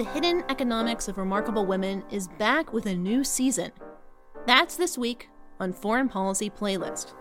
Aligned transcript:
The 0.00 0.06
Hidden 0.06 0.44
Economics 0.48 1.08
of 1.08 1.18
Remarkable 1.18 1.66
Women 1.66 2.02
is 2.10 2.26
back 2.26 2.72
with 2.72 2.86
a 2.86 2.94
new 2.94 3.22
season. 3.22 3.70
That's 4.46 4.74
this 4.74 4.96
week 4.96 5.28
on 5.60 5.74
Foreign 5.74 6.08
Policy 6.08 6.48
Playlist. 6.48 7.12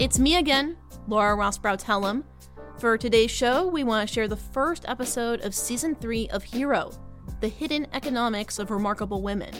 It's 0.00 0.18
me 0.18 0.34
again, 0.34 0.76
Laura 1.06 1.36
Rosbrow 1.36 1.80
Telem. 1.80 2.24
For 2.80 2.98
today's 2.98 3.30
show, 3.30 3.64
we 3.64 3.84
want 3.84 4.08
to 4.08 4.12
share 4.12 4.26
the 4.26 4.34
first 4.34 4.84
episode 4.88 5.40
of 5.42 5.54
season 5.54 5.94
three 5.94 6.28
of 6.30 6.42
Hero 6.42 6.90
The 7.40 7.46
Hidden 7.46 7.86
Economics 7.92 8.58
of 8.58 8.72
Remarkable 8.72 9.22
Women. 9.22 9.54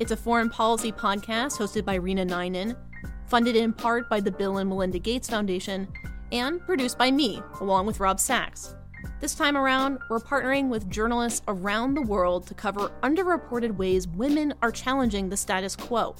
It's 0.00 0.10
a 0.10 0.16
foreign 0.16 0.50
policy 0.50 0.90
podcast 0.90 1.56
hosted 1.56 1.84
by 1.84 1.94
Rena 1.94 2.26
Ninan, 2.26 2.76
funded 3.28 3.54
in 3.54 3.74
part 3.74 4.10
by 4.10 4.18
the 4.18 4.32
Bill 4.32 4.58
and 4.58 4.68
Melinda 4.68 4.98
Gates 4.98 5.30
Foundation, 5.30 5.86
and 6.32 6.60
produced 6.62 6.98
by 6.98 7.12
me, 7.12 7.40
along 7.60 7.86
with 7.86 8.00
Rob 8.00 8.18
Sachs. 8.18 8.74
This 9.20 9.34
time 9.34 9.56
around, 9.56 9.98
we're 10.08 10.20
partnering 10.20 10.68
with 10.68 10.88
journalists 10.88 11.42
around 11.48 11.94
the 11.94 12.02
world 12.02 12.46
to 12.46 12.54
cover 12.54 12.92
underreported 13.02 13.76
ways 13.76 14.06
women 14.06 14.54
are 14.62 14.70
challenging 14.70 15.28
the 15.28 15.36
status 15.36 15.74
quo. 15.74 16.14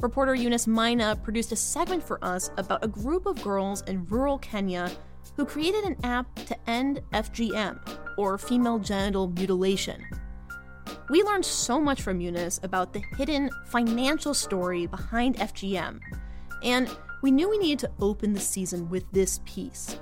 Reporter 0.00 0.34
Eunice 0.34 0.66
Maina 0.66 1.14
produced 1.14 1.52
a 1.52 1.56
segment 1.56 2.02
for 2.02 2.22
us 2.24 2.50
about 2.56 2.84
a 2.84 2.88
group 2.88 3.26
of 3.26 3.40
girls 3.44 3.82
in 3.82 4.06
rural 4.06 4.38
Kenya 4.38 4.90
who 5.36 5.44
created 5.44 5.84
an 5.84 5.96
app 6.02 6.34
to 6.46 6.56
end 6.68 7.00
FGM, 7.12 7.78
or 8.18 8.38
female 8.38 8.80
genital 8.80 9.28
mutilation. 9.28 10.04
We 11.08 11.22
learned 11.22 11.44
so 11.44 11.80
much 11.80 12.02
from 12.02 12.20
Eunice 12.20 12.58
about 12.64 12.92
the 12.92 13.04
hidden 13.16 13.50
financial 13.66 14.34
story 14.34 14.86
behind 14.86 15.36
FGM, 15.36 16.00
and 16.64 16.90
we 17.22 17.30
knew 17.30 17.48
we 17.48 17.58
needed 17.58 17.78
to 17.80 17.90
open 18.00 18.32
the 18.32 18.40
season 18.40 18.88
with 18.90 19.04
this 19.12 19.40
piece. 19.44 20.00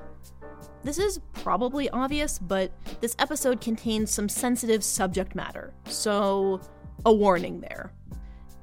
This 0.85 0.99
is 0.99 1.19
probably 1.33 1.89
obvious, 1.89 2.39
but 2.39 2.71
this 3.01 3.17
episode 3.19 3.63
contains 3.63 4.11
some 4.11 4.29
sensitive 4.29 4.85
subject 4.85 5.35
matter, 5.35 5.73
so 5.87 6.61
a 7.07 7.13
warning 7.13 7.63
there. 7.63 7.91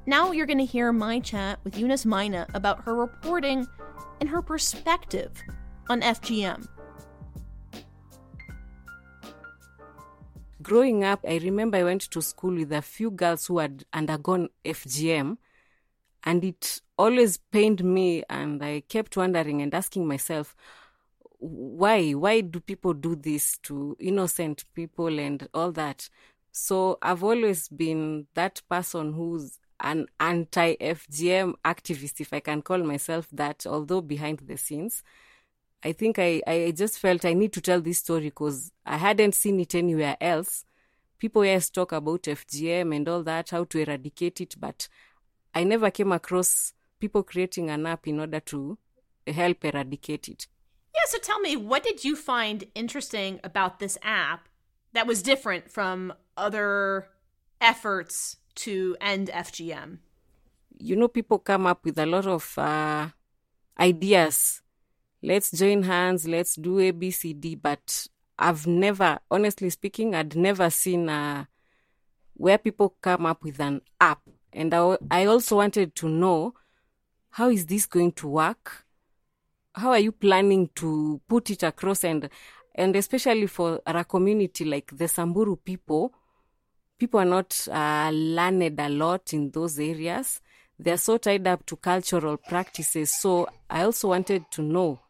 Now 0.06 0.32
you're 0.32 0.46
going 0.46 0.59
to 0.59 0.66
hear 0.66 0.94
my 0.94 1.20
chat 1.20 1.59
with 1.64 1.80
Eunice 1.80 2.06
Maina 2.06 2.46
about 2.54 2.84
her 2.84 2.94
reporting 2.94 3.68
and 4.20 4.30
her 4.30 4.44
perspective 4.44 5.32
on 5.90 6.02
FGM. 6.02 6.68
Growing 10.62 11.03
up, 11.03 11.26
I 11.28 11.38
remember 11.38 11.78
I 11.78 11.84
went 11.84 12.02
to 12.12 12.22
school 12.22 12.53
with 12.53 12.72
a 12.72 12.84
few 12.84 13.09
girls 13.09 13.48
who 13.48 13.58
had 13.58 13.84
undergone 13.94 14.50
FGM, 14.64 15.38
and 16.24 16.44
it 16.44 16.82
always 17.00 17.38
pained 17.52 17.84
me, 17.84 18.24
and 18.30 18.64
I 18.64 18.84
kept 18.88 19.18
wondering 19.18 19.64
and 19.64 19.74
asking 19.74 20.08
myself, 20.08 20.56
why 21.41 22.12
why 22.12 22.40
do 22.41 22.59
people 22.59 22.94
do 22.94 23.16
this 23.16 23.57
to 23.63 23.97
innocent 24.00 24.63
people 24.75 25.19
and 25.19 25.47
all 25.56 25.72
that? 25.72 26.07
So 26.52 27.00
i've 27.02 27.24
always 27.24 27.68
been 27.68 28.28
that 28.35 28.62
person 28.69 29.13
who's 29.13 29.57
an 29.79 30.06
anti 30.19 30.75
fgm 30.75 31.53
activist 31.66 32.22
if 32.22 32.31
i 32.31 32.40
can 32.40 32.62
call 32.62 32.78
myself 32.78 33.28
that 33.31 33.66
although 33.66 34.02
behind 34.02 34.40
the 34.46 34.56
scenes. 34.56 35.03
I 35.84 35.94
think 35.94 36.19
i 36.19 36.44
i 36.46 36.72
just 36.75 37.00
felt 37.00 37.25
i 37.25 37.34
need 37.34 37.53
to 37.53 37.62
tell 37.62 37.81
this 37.81 37.97
story 37.97 38.25
because 38.25 38.72
i 38.85 38.97
hadn't 38.97 39.34
seen 39.34 39.59
it 39.59 39.73
anywhere 39.73 40.18
else. 40.22 40.63
People 41.18 41.44
yes 41.44 41.72
talk 41.72 41.91
about 41.91 42.22
fgm 42.23 42.96
and 42.96 43.09
all 43.09 43.23
that 43.23 43.50
how 43.50 43.63
to 43.63 43.79
eradicate 43.79 44.41
it 44.41 44.56
but 44.59 44.88
i 45.56 45.63
never 45.63 45.90
came 45.90 46.12
across 46.12 46.73
people 47.00 47.23
creating 47.23 47.72
an 47.72 47.88
app 47.88 48.08
in 48.08 48.19
order 48.19 48.40
to 48.40 48.78
help 49.25 49.66
eradicate 49.66 50.29
it 50.29 50.47
yeah, 50.94 51.02
so 51.07 51.18
tell 51.19 51.40
me, 51.40 51.56
what 51.56 51.84
did 51.84 52.03
you 52.03 52.16
find 52.16 52.66
interesting 52.75 53.40
about 53.44 53.79
this 53.79 53.97
app 54.02 54.50
that 54.94 55.07
was 55.07 55.22
different 55.22 55.72
from 55.72 56.13
other 56.35 57.07
efforts 57.59 58.38
to 58.56 58.97
end 59.00 59.29
FGM? 59.34 60.00
You 60.78 60.96
know, 60.96 61.07
people 61.07 61.40
come 61.40 61.68
up 61.68 61.85
with 61.85 61.97
a 61.97 62.06
lot 62.06 62.25
of 62.25 62.57
uh, 62.57 63.09
ideas. 63.79 64.62
Let's 65.24 65.52
join 65.52 65.84
hands, 65.84 66.28
let's 66.28 66.56
do 66.56 66.78
ABCD, 66.78 67.62
but 67.62 68.08
I've 68.38 68.66
never, 68.66 69.19
honestly 69.29 69.69
speaking, 69.69 70.16
I'd 70.16 70.35
never 70.35 70.69
seen 70.72 71.08
uh, 71.08 71.46
where 72.34 72.58
people 72.58 72.96
come 73.02 73.28
up 73.28 73.44
with 73.44 73.59
an 73.59 73.81
app. 74.00 74.22
And 74.52 74.73
I, 74.73 74.97
I 75.09 75.25
also 75.25 75.58
wanted 75.58 75.96
to 75.96 76.09
know 76.09 76.56
how 77.29 77.50
is 77.50 77.68
this 77.68 77.85
going 77.85 78.12
to 78.13 78.28
work? 78.28 78.85
How 79.74 79.92
are 79.92 80.00
you 80.00 80.12
planning 80.12 80.70
to 80.76 81.22
put 81.28 81.50
it 81.50 81.64
across 81.64 82.04
and 82.04 82.30
and 82.74 82.96
especially 82.96 83.48
for 83.48 83.82
a 83.86 84.04
community 84.06 84.64
like 84.64 84.96
the 84.96 85.08
Samburu 85.08 85.58
people, 85.58 86.14
people 86.98 87.20
are 87.20 87.26
not 87.26 87.68
uh, 87.70 88.09
learned 88.14 88.80
a 88.80 88.90
lot 88.90 89.34
in 89.34 89.52
those 89.52 89.78
areas. 89.78 90.40
They're 90.80 90.98
so 90.98 91.18
tied 91.18 91.46
up 91.48 91.66
to 91.66 91.76
cultural 91.76 92.38
practices. 92.38 93.12
So 93.12 93.50
I 93.70 93.84
also 93.84 94.08
wanted 94.08 94.46
to 94.52 94.62
know 94.62 95.02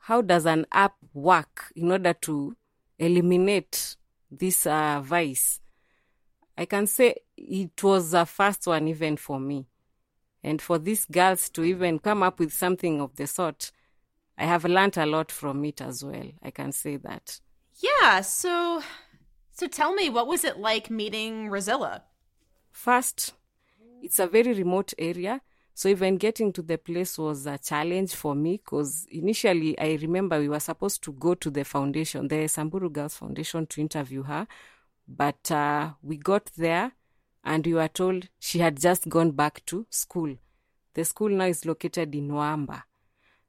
how 0.00 0.22
does 0.22 0.44
an 0.44 0.66
app 0.72 0.96
work 1.14 1.72
in 1.76 1.92
order 1.92 2.14
to 2.14 2.56
eliminate 2.98 3.96
this 4.30 4.66
uh, 4.66 5.00
vice. 5.02 5.60
I 6.56 6.64
can 6.64 6.88
say 6.88 7.14
it 7.36 7.80
was 7.82 8.12
a 8.12 8.26
first 8.26 8.66
one 8.66 8.88
even 8.88 9.16
for 9.16 9.38
me. 9.38 9.66
And 10.42 10.60
for 10.60 10.78
these 10.78 11.04
girls 11.06 11.48
to 11.50 11.62
even 11.62 12.00
come 12.00 12.22
up 12.22 12.40
with 12.40 12.52
something 12.52 13.00
of 13.00 13.14
the 13.16 13.26
sort, 13.26 13.70
I 14.38 14.44
have 14.44 14.64
learned 14.64 14.96
a 14.96 15.04
lot 15.04 15.32
from 15.32 15.64
it 15.64 15.80
as 15.80 16.04
well. 16.04 16.30
I 16.42 16.50
can 16.52 16.70
say 16.70 16.96
that. 16.98 17.40
Yeah. 17.80 18.20
So, 18.20 18.82
so 19.50 19.66
tell 19.66 19.94
me, 19.94 20.08
what 20.08 20.28
was 20.28 20.44
it 20.44 20.58
like 20.58 20.90
meeting 20.90 21.50
Rosilla? 21.50 22.04
First, 22.70 23.34
it's 24.00 24.20
a 24.20 24.28
very 24.28 24.52
remote 24.52 24.94
area. 24.96 25.40
So 25.74 25.88
even 25.88 26.16
getting 26.16 26.52
to 26.54 26.62
the 26.62 26.78
place 26.78 27.18
was 27.18 27.46
a 27.46 27.58
challenge 27.58 28.14
for 28.14 28.34
me 28.34 28.56
because 28.56 29.06
initially 29.10 29.78
I 29.78 29.98
remember 30.00 30.38
we 30.38 30.48
were 30.48 30.60
supposed 30.60 31.02
to 31.04 31.12
go 31.12 31.34
to 31.34 31.50
the 31.50 31.64
foundation, 31.64 32.28
the 32.28 32.48
Samburu 32.48 32.90
Girls 32.90 33.14
Foundation, 33.16 33.66
to 33.66 33.80
interview 33.80 34.22
her. 34.24 34.46
But 35.06 35.50
uh, 35.50 35.90
we 36.02 36.16
got 36.16 36.50
there 36.56 36.92
and 37.44 37.64
we 37.64 37.74
were 37.74 37.88
told 37.88 38.28
she 38.38 38.58
had 38.58 38.80
just 38.80 39.08
gone 39.08 39.30
back 39.32 39.64
to 39.66 39.86
school. 39.90 40.36
The 40.94 41.04
school 41.04 41.28
now 41.28 41.46
is 41.46 41.64
located 41.64 42.14
in 42.14 42.32
Wamba. 42.32 42.84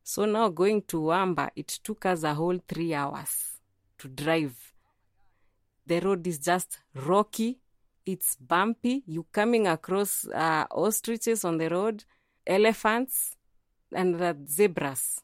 So 0.10 0.26
now 0.26 0.50
going 0.50 0.82
to 0.88 1.02
Wamba, 1.02 1.52
it 1.56 1.68
took 1.68 2.08
us 2.08 2.24
a 2.24 2.34
whole 2.34 2.58
three 2.68 2.96
hours 2.96 3.60
to 4.00 4.08
drive. 4.08 4.58
The 5.86 6.00
road 6.00 6.26
is 6.26 6.40
just 6.40 6.80
rocky, 6.96 7.60
it's 8.08 8.36
bumpy. 8.36 9.04
You 9.06 9.28
coming 9.32 9.68
across 9.68 10.28
uh, 10.28 10.66
ostriches 10.72 11.46
on 11.46 11.60
the 11.60 11.70
road, 11.70 12.06
elephants, 12.48 13.36
and 13.94 14.20
uh, 14.20 14.34
zebras. 14.48 15.22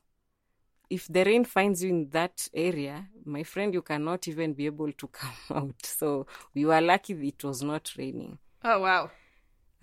If 0.88 1.08
the 1.08 1.24
rain 1.24 1.46
finds 1.46 1.84
you 1.84 1.90
in 1.90 2.10
that 2.12 2.48
area, 2.54 3.08
my 3.26 3.42
friend, 3.42 3.74
you 3.74 3.82
cannot 3.82 4.28
even 4.28 4.54
be 4.54 4.68
able 4.68 4.92
to 4.92 5.08
come 5.12 5.34
out. 5.50 5.84
So 5.84 6.28
we 6.54 6.64
were 6.64 6.82
lucky 6.82 7.14
it 7.28 7.44
was 7.44 7.64
not 7.64 7.92
raining. 7.98 8.38
Oh, 8.64 8.82
wow. 8.82 9.10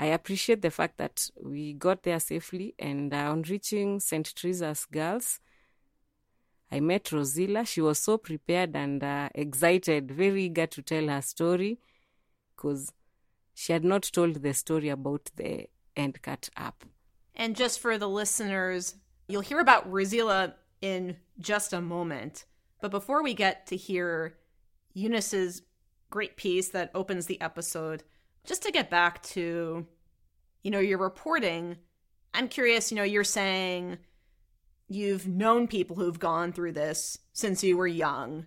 I 0.02 0.06
appreciate 0.06 0.62
the 0.62 0.72
fact 0.72 0.98
that 0.98 1.30
we 1.40 1.74
got 1.74 2.02
there 2.02 2.18
safely 2.18 2.74
and 2.76 3.14
uh, 3.14 3.30
on 3.30 3.42
reaching 3.42 4.00
St. 4.00 4.34
Teresa's 4.34 4.84
Girls, 4.84 5.38
I 6.72 6.80
met 6.80 7.12
Rosilla. 7.12 7.64
She 7.64 7.80
was 7.80 8.00
so 8.00 8.18
prepared 8.18 8.74
and 8.74 9.04
uh, 9.04 9.28
excited, 9.32 10.10
very 10.10 10.46
eager 10.46 10.66
to 10.66 10.82
tell 10.82 11.06
her 11.06 11.22
story 11.22 11.78
because 12.56 12.92
she 13.54 13.72
had 13.72 13.84
not 13.84 14.02
told 14.02 14.42
the 14.42 14.52
story 14.54 14.88
about 14.88 15.30
the 15.36 15.68
end 15.96 16.20
cut 16.20 16.48
app. 16.56 16.84
And 17.36 17.54
just 17.54 17.78
for 17.78 17.96
the 17.96 18.08
listeners, 18.08 18.96
you'll 19.28 19.42
hear 19.42 19.60
about 19.60 19.88
Rosilla 19.88 20.56
in 20.80 21.16
just 21.38 21.72
a 21.72 21.80
moment. 21.80 22.44
But 22.80 22.90
before 22.90 23.22
we 23.22 23.34
get 23.34 23.68
to 23.68 23.76
hear 23.76 24.36
Eunice's 24.94 25.62
great 26.10 26.36
piece 26.36 26.70
that 26.70 26.90
opens 26.92 27.26
the 27.26 27.40
episode, 27.40 28.02
just 28.46 28.62
to 28.64 28.72
get 28.72 28.90
back 28.90 29.22
to, 29.22 29.86
you 30.62 30.70
know, 30.70 30.80
your 30.80 30.98
reporting, 30.98 31.76
I'm 32.34 32.48
curious, 32.48 32.90
you 32.90 32.96
know, 32.96 33.02
you're 33.02 33.24
saying 33.24 33.98
you've 34.88 35.26
known 35.26 35.68
people 35.68 35.96
who've 35.96 36.18
gone 36.18 36.52
through 36.52 36.72
this 36.72 37.18
since 37.32 37.62
you 37.62 37.76
were 37.76 37.86
young. 37.86 38.46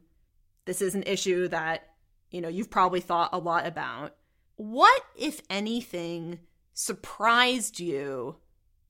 This 0.66 0.82
is 0.82 0.96
an 0.96 1.04
issue 1.04 1.48
that, 1.50 1.88
you 2.32 2.42
know, 2.42 2.50
you've 2.50 2.72
probably 2.72 3.02
thought 3.02 3.30
a 3.34 3.38
lot 3.38 3.66
about. 3.66 4.16
What, 4.56 5.02
if 5.16 5.42
anything, 5.50 6.40
surprised 6.74 7.80
you 7.80 8.38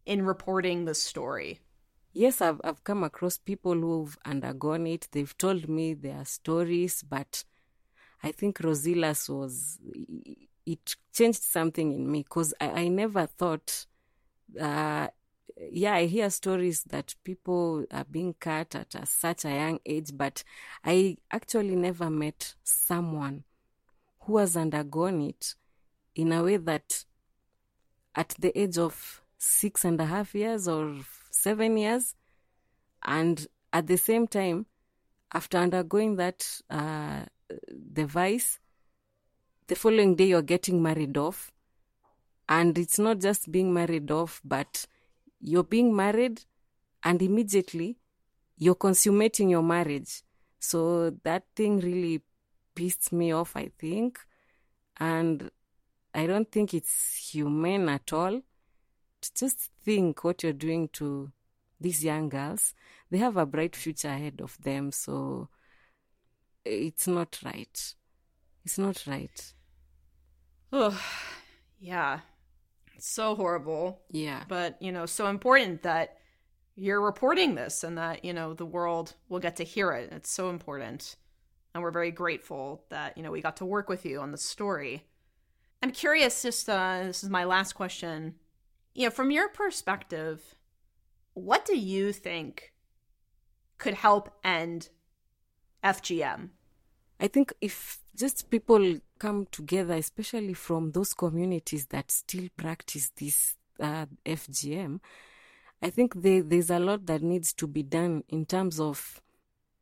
in 0.06 0.25
reporting 0.25 0.86
the 0.86 0.96
story? 0.96 1.60
Yes, 2.13 2.40
I've, 2.40 2.62
I've 2.63 2.84
come 2.84 3.04
across 3.04 3.38
people 3.38 3.74
who've 3.74 4.18
undergone 4.25 4.88
it. 4.88 5.10
They've 5.12 5.38
told 5.38 5.68
me 5.68 5.94
their 5.94 6.24
stories, 6.24 7.04
but 7.04 7.44
I 8.24 8.31
think 8.31 8.60
Rosilla's 8.60 9.30
was, 9.30 9.80
it 10.66 10.96
changed 11.14 11.44
something 11.44 11.94
in 11.94 12.12
me 12.12 12.24
because 12.24 12.54
I, 12.60 12.70
I 12.70 12.88
never 12.88 13.26
thought, 13.26 13.86
uh, 14.60 15.08
yeah, 15.72 15.94
I 15.94 16.06
hear 16.06 16.30
stories 16.30 16.84
that 16.86 17.16
people 17.24 17.86
are 17.92 18.06
being 18.06 18.36
cut 18.40 18.76
at 18.76 18.96
a, 18.96 19.06
such 19.06 19.46
a 19.46 19.50
young 19.50 19.80
age, 19.86 20.12
but 20.14 20.44
I 20.84 21.18
actually 21.32 21.76
never 21.76 22.10
met 22.10 22.56
someone 22.64 23.44
who 24.22 24.38
has 24.38 24.58
undergone 24.58 25.22
it 25.22 25.56
in 26.16 26.32
a 26.32 26.44
way 26.44 26.58
that 26.58 27.06
at 28.16 28.30
the 28.40 28.58
age 28.60 28.78
of 28.78 29.22
six 29.38 29.86
and 29.86 30.00
a 30.00 30.06
half 30.06 30.34
years 30.34 30.68
or 30.68 30.96
seven 31.32 31.78
years. 31.78 32.16
And 33.04 33.46
at 33.72 33.88
the 33.88 33.98
same 33.98 34.28
time, 34.28 34.66
after 35.34 35.58
undergoing 35.58 36.16
that 36.16 36.48
uh, 36.70 37.26
device, 37.94 38.60
the 39.68 39.76
following 39.76 40.16
day 40.16 40.28
you're 40.28 40.42
getting 40.42 40.82
married 40.82 41.18
off. 41.18 41.52
And 42.48 42.78
it's 42.78 43.00
not 43.00 43.20
just 43.20 43.52
being 43.52 43.74
married 43.74 44.12
off, 44.12 44.42
but 44.46 44.86
you're 45.40 45.64
being 45.64 45.96
married 45.96 46.42
and 47.04 47.22
immediately 47.22 47.98
you're 48.58 48.76
consummating 48.76 49.50
your 49.50 49.64
marriage. 49.64 50.22
So 50.60 51.10
that 51.24 51.44
thing 51.56 51.80
really 51.80 52.22
pissed 52.76 53.12
me 53.12 53.32
off, 53.32 53.56
I 53.56 53.72
think. 53.78 54.20
And 54.98 55.50
I 56.14 56.28
don't 56.28 56.52
think 56.52 56.74
it's 56.74 57.30
humane 57.32 57.90
at 57.90 58.14
all. 58.14 58.42
To 59.22 59.34
just 59.34 59.72
think 59.84 60.24
what 60.24 60.44
you're 60.44 60.54
doing 60.54 60.90
to 60.94 61.32
these 61.80 62.04
young 62.04 62.30
girls. 62.30 62.74
They 63.10 63.18
have 63.18 63.38
a 63.38 63.46
bright 63.46 63.76
future 63.76 64.10
ahead 64.10 64.40
of 64.42 64.58
them, 64.62 64.92
so 64.92 65.50
it's 66.64 67.08
not 67.08 67.40
right. 67.44 67.96
It's 68.66 68.80
not 68.80 69.06
right. 69.06 69.54
Oh, 70.74 71.00
yeah. 71.80 72.22
It's 72.96 73.08
so 73.08 73.36
horrible. 73.36 74.02
Yeah. 74.10 74.44
But, 74.48 74.82
you 74.82 74.92
know, 74.92 75.06
so 75.06 75.28
important 75.28 75.84
that 75.84 76.18
you're 76.76 77.02
reporting 77.02 77.56
this 77.56 77.84
and 77.84 77.98
that, 77.98 78.26
you 78.26 78.34
know, 78.34 78.54
the 78.54 78.66
world 78.66 79.14
will 79.30 79.40
get 79.40 79.58
to 79.58 79.64
hear 79.64 79.92
it. 79.92 80.12
It's 80.12 80.32
so 80.32 80.50
important. 80.50 81.16
And 81.74 81.84
we're 81.84 81.92
very 81.92 82.12
grateful 82.12 82.84
that, 82.90 83.18
you 83.18 83.24
know, 83.24 83.32
we 83.32 83.42
got 83.42 83.58
to 83.58 83.66
work 83.66 83.88
with 83.88 84.06
you 84.06 84.20
on 84.20 84.32
the 84.32 84.38
story. 84.38 85.04
I'm 85.84 85.92
curious, 85.92 86.42
just 86.42 86.68
uh, 86.68 87.04
this 87.04 87.24
is 87.24 87.30
my 87.30 87.44
last 87.44 87.74
question. 87.74 88.36
You 88.94 89.06
know, 89.06 89.12
from 89.12 89.30
your 89.30 89.50
perspective, 89.50 90.56
what 91.34 91.66
do 91.66 91.78
you 91.78 92.12
think 92.12 92.74
could 93.78 93.94
help 93.94 94.34
end 94.44 94.90
FGM? 95.84 96.50
I 97.20 97.28
think 97.28 97.54
if 97.62 98.00
just 98.16 98.50
people 98.50 99.00
come 99.20 99.48
together, 99.52 99.96
especially 99.96 100.54
from 100.54 100.92
those 100.92 101.14
communities 101.14 101.86
that 101.88 102.12
still 102.12 102.48
practice 102.56 103.12
this 103.16 103.56
uh, 103.80 104.06
FGM, 104.26 105.00
I 105.82 105.90
think 105.90 106.22
they, 106.22 106.40
there's 106.40 106.70
a 106.70 106.80
lot 106.80 107.06
that 107.06 107.22
needs 107.22 107.54
to 107.54 107.68
be 107.68 107.84
done 107.84 108.24
in 108.30 108.46
terms 108.46 108.80
of 108.80 109.22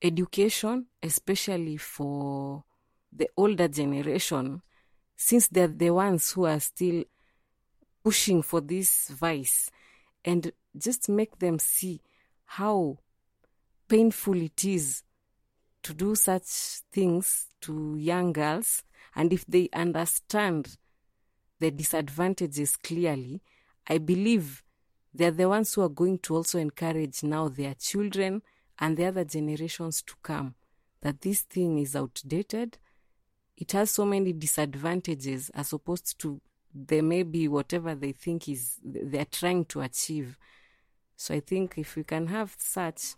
education, 0.01 0.87
especially 1.01 1.77
for 1.77 2.63
the 3.11 3.29
older 3.37 3.67
generation, 3.67 4.61
since 5.15 5.47
they're 5.47 5.67
the 5.67 5.91
ones 5.91 6.31
who 6.31 6.45
are 6.45 6.59
still 6.59 7.03
pushing 8.03 8.41
for 8.41 8.59
this 8.59 9.09
vice, 9.09 9.69
and 10.25 10.51
just 10.77 11.07
make 11.07 11.37
them 11.39 11.59
see 11.59 12.01
how 12.45 12.97
painful 13.87 14.41
it 14.41 14.65
is 14.65 15.03
to 15.83 15.93
do 15.93 16.15
such 16.15 16.45
things 16.91 17.47
to 17.61 17.95
young 17.97 18.33
girls. 18.33 18.83
And 19.15 19.31
if 19.31 19.45
they 19.45 19.69
understand 19.73 20.77
the 21.59 21.71
disadvantages 21.71 22.75
clearly, 22.75 23.41
I 23.87 23.97
believe 23.99 24.63
they're 25.13 25.31
the 25.31 25.49
ones 25.49 25.73
who 25.73 25.81
are 25.81 25.89
going 25.89 26.19
to 26.19 26.35
also 26.35 26.57
encourage 26.57 27.23
now 27.23 27.47
their 27.47 27.75
children 27.75 28.41
and 28.79 28.97
the 28.97 29.05
other 29.05 29.23
generations 29.23 30.01
to 30.01 30.13
come 30.23 30.55
that 31.01 31.21
this 31.21 31.41
thing 31.41 31.77
is 31.77 31.95
outdated. 31.95 32.77
It 33.57 33.73
has 33.73 33.91
so 33.91 34.05
many 34.05 34.33
disadvantages 34.33 35.51
as 35.53 35.73
opposed 35.73 36.17
to 36.19 36.41
there 36.73 37.03
may 37.03 37.21
be 37.23 37.47
whatever 37.47 37.93
they 37.93 38.13
think 38.13 38.49
is 38.49 38.79
they're 38.83 39.25
trying 39.25 39.65
to 39.65 39.81
achieve. 39.81 40.37
So 41.15 41.35
I 41.35 41.39
think 41.39 41.75
if 41.77 41.95
we 41.95 42.03
can 42.03 42.27
have 42.27 42.55
such, 42.57 43.15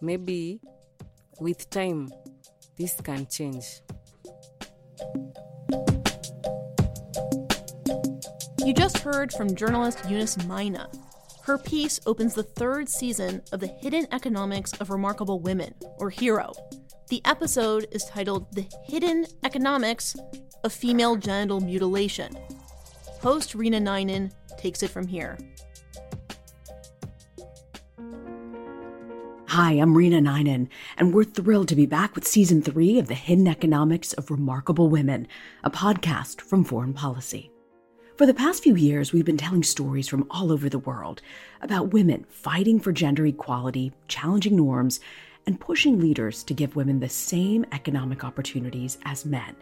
maybe 0.00 0.60
with 1.40 1.68
time, 1.70 2.10
this 2.76 3.00
can 3.00 3.26
change. 3.26 3.82
You 8.64 8.74
just 8.74 8.98
heard 8.98 9.32
from 9.32 9.54
journalist 9.54 10.08
Eunice 10.08 10.44
Maina. 10.46 10.90
Her 11.42 11.58
piece 11.58 12.00
opens 12.06 12.34
the 12.34 12.42
third 12.42 12.88
season 12.88 13.42
of 13.52 13.60
The 13.60 13.68
Hidden 13.68 14.08
Economics 14.10 14.72
of 14.80 14.90
Remarkable 14.90 15.38
Women, 15.38 15.74
or 15.98 16.10
HERO. 16.10 16.52
The 17.08 17.22
episode 17.24 17.86
is 17.92 18.04
titled 18.06 18.52
The 18.52 18.66
Hidden 18.84 19.26
Economics 19.44 20.16
of 20.64 20.72
Female 20.72 21.14
Genital 21.14 21.60
Mutilation. 21.60 22.36
Host 23.20 23.54
Rena 23.54 23.80
Ninan 23.80 24.32
takes 24.58 24.82
it 24.82 24.90
from 24.90 25.06
here. 25.06 25.38
Hi, 29.56 29.72
I'm 29.72 29.96
Rena 29.96 30.20
Ninan, 30.20 30.68
and 30.98 31.14
we're 31.14 31.24
thrilled 31.24 31.68
to 31.68 31.74
be 31.74 31.86
back 31.86 32.14
with 32.14 32.28
season 32.28 32.60
three 32.60 32.98
of 32.98 33.06
The 33.08 33.14
Hidden 33.14 33.48
Economics 33.48 34.12
of 34.12 34.30
Remarkable 34.30 34.90
Women, 34.90 35.26
a 35.64 35.70
podcast 35.70 36.42
from 36.42 36.62
Foreign 36.62 36.92
Policy. 36.92 37.50
For 38.18 38.26
the 38.26 38.34
past 38.34 38.62
few 38.62 38.74
years, 38.76 39.14
we've 39.14 39.24
been 39.24 39.38
telling 39.38 39.62
stories 39.62 40.08
from 40.08 40.26
all 40.30 40.52
over 40.52 40.68
the 40.68 40.80
world 40.80 41.22
about 41.62 41.94
women 41.94 42.26
fighting 42.28 42.78
for 42.78 42.92
gender 42.92 43.24
equality, 43.24 43.94
challenging 44.08 44.56
norms, 44.56 45.00
and 45.46 45.58
pushing 45.58 45.98
leaders 45.98 46.44
to 46.44 46.52
give 46.52 46.76
women 46.76 47.00
the 47.00 47.08
same 47.08 47.64
economic 47.72 48.24
opportunities 48.24 48.98
as 49.06 49.24
men. 49.24 49.56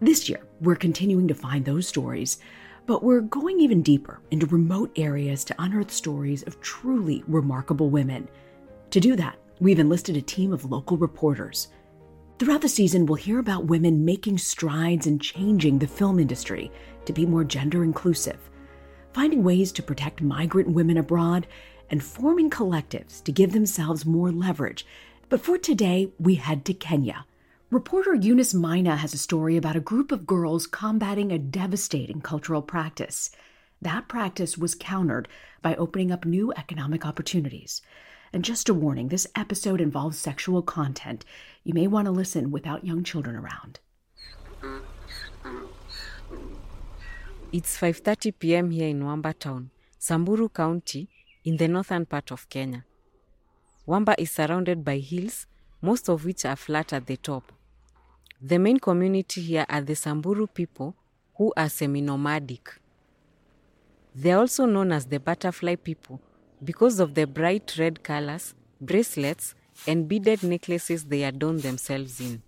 This 0.00 0.28
year, 0.28 0.44
we're 0.60 0.74
continuing 0.74 1.28
to 1.28 1.36
find 1.36 1.64
those 1.64 1.86
stories, 1.86 2.38
but 2.84 3.04
we're 3.04 3.20
going 3.20 3.60
even 3.60 3.80
deeper 3.80 4.18
into 4.32 4.46
remote 4.46 4.90
areas 4.96 5.44
to 5.44 5.62
unearth 5.62 5.92
stories 5.92 6.42
of 6.42 6.60
truly 6.60 7.22
remarkable 7.28 7.90
women. 7.90 8.26
To 8.94 9.00
do 9.00 9.16
that, 9.16 9.40
we've 9.58 9.80
enlisted 9.80 10.16
a 10.16 10.22
team 10.22 10.52
of 10.52 10.70
local 10.70 10.96
reporters. 10.96 11.66
Throughout 12.38 12.60
the 12.60 12.68
season, 12.68 13.06
we'll 13.06 13.16
hear 13.16 13.40
about 13.40 13.64
women 13.64 14.04
making 14.04 14.38
strides 14.38 15.08
in 15.08 15.18
changing 15.18 15.80
the 15.80 15.88
film 15.88 16.20
industry 16.20 16.70
to 17.04 17.12
be 17.12 17.26
more 17.26 17.42
gender 17.42 17.82
inclusive, 17.82 18.38
finding 19.12 19.42
ways 19.42 19.72
to 19.72 19.82
protect 19.82 20.22
migrant 20.22 20.68
women 20.68 20.96
abroad, 20.96 21.48
and 21.90 22.04
forming 22.04 22.48
collectives 22.48 23.20
to 23.24 23.32
give 23.32 23.50
themselves 23.50 24.06
more 24.06 24.30
leverage. 24.30 24.86
But 25.28 25.40
for 25.40 25.58
today, 25.58 26.12
we 26.20 26.36
head 26.36 26.64
to 26.66 26.72
Kenya. 26.72 27.26
Reporter 27.70 28.14
Eunice 28.14 28.54
Maina 28.54 28.94
has 28.94 29.12
a 29.12 29.18
story 29.18 29.56
about 29.56 29.74
a 29.74 29.80
group 29.80 30.12
of 30.12 30.24
girls 30.24 30.68
combating 30.68 31.32
a 31.32 31.38
devastating 31.38 32.20
cultural 32.20 32.62
practice. 32.62 33.30
That 33.82 34.06
practice 34.06 34.56
was 34.56 34.76
countered 34.76 35.26
by 35.62 35.74
opening 35.74 36.12
up 36.12 36.24
new 36.24 36.52
economic 36.56 37.04
opportunities. 37.04 37.82
And 38.34 38.44
just 38.44 38.68
a 38.68 38.74
warning 38.74 39.08
this 39.08 39.28
episode 39.36 39.80
involves 39.80 40.18
sexual 40.18 40.60
content. 40.60 41.24
You 41.62 41.72
may 41.72 41.86
want 41.86 42.06
to 42.06 42.10
listen 42.10 42.50
without 42.50 42.84
young 42.84 43.04
children 43.04 43.36
around. 43.36 43.78
It's 47.52 47.78
5:30 47.78 48.34
p.m. 48.36 48.70
here 48.72 48.88
in 48.88 49.04
Wamba 49.04 49.34
town, 49.34 49.70
Samburu 50.00 50.48
County, 50.48 51.08
in 51.44 51.58
the 51.58 51.68
northern 51.68 52.06
part 52.06 52.32
of 52.32 52.48
Kenya. 52.48 52.84
Wamba 53.86 54.20
is 54.20 54.32
surrounded 54.32 54.84
by 54.84 54.98
hills, 54.98 55.46
most 55.80 56.08
of 56.08 56.24
which 56.24 56.44
are 56.44 56.56
flat 56.56 56.92
at 56.92 57.06
the 57.06 57.16
top. 57.16 57.52
The 58.42 58.58
main 58.58 58.80
community 58.80 59.42
here 59.42 59.66
are 59.68 59.82
the 59.82 59.94
Samburu 59.94 60.48
people, 60.48 60.96
who 61.36 61.52
are 61.56 61.68
semi 61.68 62.00
nomadic. 62.00 62.80
They 64.12 64.32
are 64.32 64.40
also 64.40 64.66
known 64.66 64.90
as 64.90 65.06
the 65.06 65.20
butterfly 65.20 65.76
people 65.76 66.20
because 66.64 67.00
of 67.00 67.14
the 67.14 67.26
bright 67.26 67.76
red 67.78 68.02
colors, 68.02 68.54
bracelets, 68.80 69.54
and 69.86 70.08
beaded 70.08 70.42
necklaces 70.42 71.04
they 71.04 71.24
adorn 71.24 71.58
themselves 71.58 72.20
in. 72.20 72.42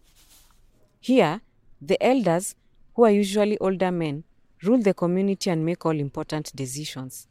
Here, 1.00 1.40
the 1.80 2.02
elders, 2.02 2.54
who 2.94 3.04
are 3.04 3.11
usually 3.11 3.58
older 3.58 3.92
men, 3.92 4.25
rule 4.62 4.78
the 4.78 4.94
community 4.94 5.50
and 5.50 5.64
make 5.64 5.85
all 5.85 5.99
important 5.99 6.54
decisions. 6.56 7.28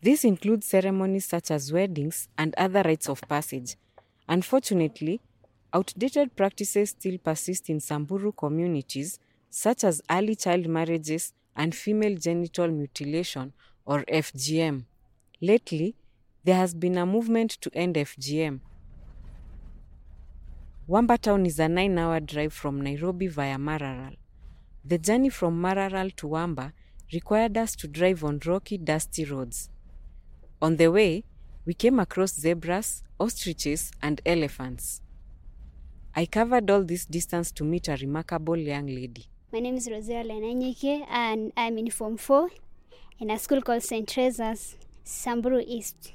This 0.00 0.24
includes 0.24 0.66
ceremonies 0.66 1.26
such 1.26 1.52
as 1.52 1.72
weddings 1.72 2.28
and 2.36 2.54
other 2.56 2.82
rites 2.82 3.08
of 3.08 3.20
passage. 3.28 3.76
Unfortunately, 4.28 5.20
outdated 5.72 6.34
practices 6.34 6.90
still 6.90 7.18
persist 7.18 7.70
in 7.70 7.78
Samburu 7.78 8.32
communities, 8.32 9.20
such 9.48 9.84
as 9.84 10.02
early 10.10 10.34
child 10.34 10.66
marriages 10.66 11.32
and 11.54 11.74
female 11.74 12.16
genital 12.16 12.68
mutilation, 12.68 13.52
or 13.84 14.02
FGM. 14.04 14.84
Lately, 15.44 15.96
there 16.44 16.54
has 16.54 16.72
been 16.72 16.96
a 16.96 17.04
movement 17.04 17.50
to 17.62 17.70
end 17.74 17.96
FGM. 17.96 18.60
Wamba 20.86 21.18
town 21.18 21.46
is 21.46 21.58
a 21.58 21.68
nine 21.68 21.98
hour 21.98 22.20
drive 22.20 22.52
from 22.52 22.80
Nairobi 22.80 23.26
via 23.26 23.56
Maralal. 23.56 24.16
The 24.84 24.98
journey 24.98 25.30
from 25.30 25.60
Maralal 25.60 26.14
to 26.14 26.28
Wamba 26.28 26.72
required 27.12 27.58
us 27.58 27.74
to 27.74 27.88
drive 27.88 28.22
on 28.22 28.38
rocky, 28.46 28.78
dusty 28.78 29.24
roads. 29.24 29.68
On 30.60 30.76
the 30.76 30.92
way, 30.92 31.24
we 31.66 31.74
came 31.74 31.98
across 31.98 32.38
zebras, 32.38 33.02
ostriches, 33.18 33.90
and 34.00 34.20
elephants. 34.24 35.00
I 36.14 36.26
covered 36.26 36.70
all 36.70 36.84
this 36.84 37.04
distance 37.04 37.50
to 37.52 37.64
meet 37.64 37.88
a 37.88 37.96
remarkable 37.96 38.56
young 38.56 38.86
lady. 38.86 39.26
My 39.52 39.58
name 39.58 39.74
is 39.74 39.90
Rosilla 39.90 40.22
Lenanyike 40.22 41.04
and 41.10 41.52
I'm 41.56 41.78
in 41.78 41.90
Form 41.90 42.16
4 42.16 42.48
in 43.18 43.30
a 43.30 43.40
school 43.40 43.60
called 43.60 43.82
St. 43.82 44.06
Teresa's, 44.06 44.76
Samburu 45.04 45.62
East. 45.66 46.12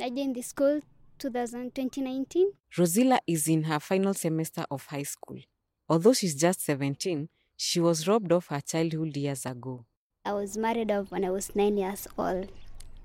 I 0.00 0.08
joined 0.08 0.36
the 0.36 0.42
school 0.42 0.80
2019. 1.18 2.52
Rosilla 2.78 3.20
is 3.26 3.48
in 3.48 3.64
her 3.64 3.80
final 3.80 4.14
semester 4.14 4.64
of 4.70 4.86
high 4.86 5.02
school. 5.02 5.38
Although 5.88 6.12
she's 6.12 6.34
just 6.36 6.64
17, 6.64 7.28
she 7.56 7.80
was 7.80 8.06
robbed 8.06 8.32
of 8.32 8.46
her 8.46 8.60
childhood 8.60 9.16
years 9.16 9.44
ago. 9.44 9.84
I 10.24 10.34
was 10.34 10.56
married 10.56 10.92
off 10.92 11.10
when 11.10 11.24
I 11.24 11.30
was 11.30 11.56
nine 11.56 11.76
years 11.76 12.06
old. 12.16 12.50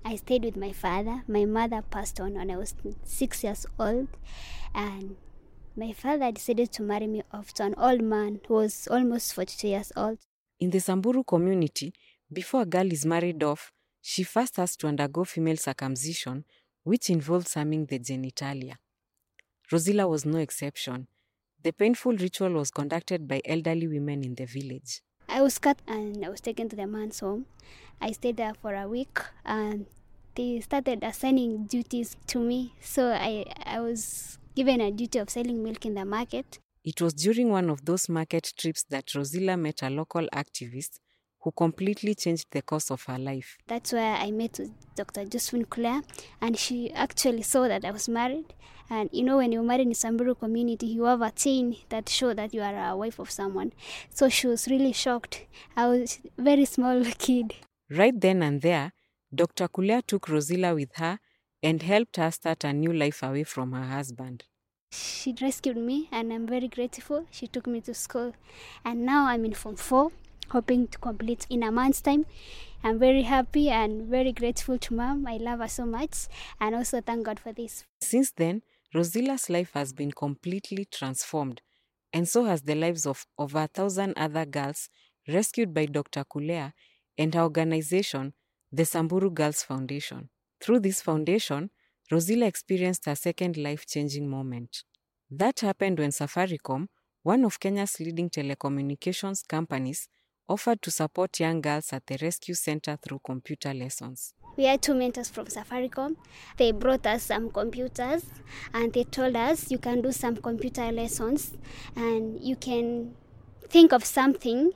I 0.05 0.15
stayed 0.17 0.45
with 0.45 0.55
my 0.55 0.71
father. 0.71 1.23
My 1.27 1.45
mother 1.45 1.81
passed 1.81 2.19
on 2.19 2.35
when 2.35 2.51
I 2.51 2.57
was 2.57 2.75
six 3.03 3.43
years 3.43 3.65
old, 3.79 4.07
and 4.73 5.15
my 5.75 5.93
father 5.93 6.31
decided 6.31 6.71
to 6.73 6.83
marry 6.83 7.07
me 7.07 7.23
off 7.33 7.53
to 7.55 7.63
an 7.63 7.73
old 7.75 8.01
man 8.01 8.39
who 8.47 8.53
was 8.53 8.87
almost 8.89 9.33
42 9.33 9.67
years 9.67 9.91
old. 9.97 10.19
In 10.59 10.69
the 10.69 10.79
Samburu 10.79 11.23
community, 11.23 11.91
before 12.31 12.61
a 12.61 12.65
girl 12.65 12.91
is 12.91 13.05
married 13.05 13.43
off, 13.43 13.73
she 14.09 14.23
first 14.23 14.55
has 14.55 14.77
to 14.77 14.87
undergo 14.87 15.25
female 15.25 15.57
circumcision, 15.57 16.45
which 16.83 17.09
involves 17.09 17.55
harming 17.55 17.85
the 17.87 17.99
genitalia. 17.99 18.75
Rosilla 19.69 20.07
was 20.07 20.25
no 20.25 20.37
exception. 20.37 21.07
The 21.61 21.73
painful 21.73 22.13
ritual 22.13 22.53
was 22.53 22.71
conducted 22.71 23.27
by 23.27 23.41
elderly 23.43 23.85
women 23.85 24.23
in 24.23 24.35
the 24.35 24.45
village. 24.45 25.01
I 25.27 25.41
was 25.41 25.59
cut 25.59 25.81
and 25.85 26.23
I 26.25 26.29
was 26.29 26.39
taken 26.39 26.69
to 26.69 26.75
the 26.77 26.87
man's 26.87 27.19
home. 27.19 27.47
I 27.99 28.13
stayed 28.13 28.37
there 28.37 28.53
for 28.53 28.73
a 28.75 28.87
week 28.87 29.19
and 29.43 29.87
they 30.35 30.61
started 30.61 31.03
assigning 31.03 31.65
duties 31.65 32.15
to 32.27 32.39
me. 32.39 32.75
So 32.79 33.11
I, 33.11 33.43
I 33.65 33.81
was 33.81 34.39
given 34.55 34.79
a 34.79 34.89
duty 34.89 35.19
of 35.19 35.29
selling 35.29 35.61
milk 35.61 35.85
in 35.85 35.95
the 35.95 36.05
market. 36.05 36.59
It 36.85 37.01
was 37.01 37.13
during 37.13 37.49
one 37.49 37.69
of 37.69 37.83
those 37.83 38.07
market 38.07 38.53
trips 38.57 38.85
that 38.89 39.13
Rosilla 39.13 39.57
met 39.57 39.83
a 39.83 39.89
local 39.89 40.29
activist 40.33 40.99
who 41.41 41.51
completely 41.51 42.15
changed 42.15 42.47
the 42.51 42.61
course 42.61 42.91
of 42.91 43.03
her 43.03 43.17
life. 43.17 43.57
That's 43.67 43.93
where 43.93 44.15
I 44.15 44.31
met 44.31 44.59
with 44.59 44.71
Dr. 44.95 45.25
Josephine 45.25 45.65
Kulea, 45.65 46.03
and 46.41 46.57
she 46.57 46.91
actually 46.91 47.43
saw 47.43 47.67
that 47.67 47.85
I 47.85 47.91
was 47.91 48.09
married. 48.09 48.53
And 48.89 49.09
you 49.11 49.23
know, 49.23 49.37
when 49.37 49.51
you're 49.51 49.63
married 49.63 49.87
in 49.87 49.93
Samburu 49.93 50.35
community, 50.35 50.87
you 50.87 51.03
have 51.03 51.21
a 51.21 51.31
chain 51.31 51.75
that 51.89 52.07
show 52.09 52.33
that 52.33 52.53
you 52.53 52.61
are 52.61 52.91
a 52.91 52.95
wife 52.95 53.19
of 53.19 53.29
someone. 53.29 53.73
So 54.09 54.29
she 54.29 54.47
was 54.47 54.67
really 54.67 54.93
shocked. 54.93 55.45
I 55.75 55.87
was 55.87 56.19
a 56.37 56.41
very 56.41 56.65
small 56.65 57.03
kid. 57.17 57.55
Right 57.89 58.19
then 58.19 58.41
and 58.41 58.61
there, 58.61 58.93
Dr. 59.33 59.67
Kulea 59.67 60.05
took 60.05 60.29
Rosilla 60.29 60.73
with 60.73 60.95
her 60.95 61.19
and 61.61 61.81
helped 61.81 62.17
her 62.17 62.31
start 62.31 62.63
a 62.63 62.71
new 62.71 62.93
life 62.93 63.23
away 63.23 63.43
from 63.43 63.73
her 63.73 63.85
husband. 63.85 64.45
She 64.91 65.35
rescued 65.41 65.75
me, 65.75 66.07
and 66.13 66.31
I'm 66.31 66.47
very 66.47 66.69
grateful. 66.69 67.25
She 67.29 67.47
took 67.47 67.67
me 67.67 67.81
to 67.81 67.93
school, 67.93 68.33
and 68.85 69.05
now 69.05 69.25
I'm 69.27 69.43
in 69.43 69.53
Form 69.53 69.75
4 69.75 70.11
hoping 70.49 70.87
to 70.87 70.97
complete 70.97 71.45
in 71.49 71.63
a 71.63 71.71
month's 71.71 72.01
time. 72.01 72.25
I'm 72.83 72.99
very 72.99 73.23
happy 73.23 73.69
and 73.69 74.03
very 74.03 74.31
grateful 74.31 74.77
to 74.77 74.93
mom. 74.93 75.25
I 75.27 75.37
love 75.37 75.59
her 75.59 75.67
so 75.67 75.85
much 75.85 76.27
and 76.59 76.75
also 76.75 77.01
thank 77.01 77.25
God 77.25 77.39
for 77.39 77.51
this. 77.51 77.83
Since 78.01 78.31
then, 78.31 78.61
Rosilla's 78.93 79.49
life 79.49 79.71
has 79.73 79.93
been 79.93 80.11
completely 80.11 80.85
transformed, 80.85 81.61
and 82.13 82.27
so 82.27 82.45
has 82.45 82.61
the 82.61 82.75
lives 82.75 83.05
of 83.05 83.25
over 83.37 83.63
a 83.63 83.67
thousand 83.67 84.13
other 84.15 84.45
girls 84.45 84.89
rescued 85.27 85.73
by 85.73 85.85
Dr. 85.85 86.23
Kulea 86.23 86.73
and 87.17 87.33
her 87.35 87.41
organization, 87.41 88.33
the 88.71 88.85
Samburu 88.85 89.29
Girls 89.29 89.63
Foundation. 89.63 90.29
Through 90.61 90.79
this 90.79 91.01
foundation, 91.01 91.69
Rosilla 92.09 92.45
experienced 92.45 93.05
her 93.05 93.15
second 93.15 93.57
life 93.57 93.85
changing 93.85 94.29
moment. 94.29 94.83
That 95.29 95.59
happened 95.59 95.99
when 95.99 96.11
Safaricom, 96.11 96.87
one 97.23 97.43
of 97.43 97.59
Kenya's 97.59 97.99
leading 97.99 98.29
telecommunications 98.29 99.45
companies, 99.45 100.07
offered 100.49 100.81
to 100.81 100.91
support 100.91 101.39
young 101.39 101.61
girls 101.61 101.93
at 101.93 102.05
the 102.07 102.17
rescue 102.21 102.53
center 102.55 102.97
through 103.01 103.19
computer 103.23 103.73
lessons. 103.73 104.33
We 104.55 104.63
had 104.63 104.81
two 104.81 104.95
mentors 104.95 105.29
from 105.29 105.45
Safaricom. 105.45 106.15
They 106.57 106.71
brought 106.71 107.05
us 107.05 107.23
some 107.23 107.51
computers 107.51 108.25
and 108.73 108.91
they 108.91 109.03
told 109.03 109.35
us 109.35 109.69
you 109.69 109.77
can 109.77 110.01
do 110.01 110.11
some 110.11 110.37
computer 110.37 110.91
lessons 110.91 111.53
and 111.95 112.39
you 112.41 112.55
can 112.55 113.13
think 113.69 113.91
of 113.93 114.03
something 114.03 114.71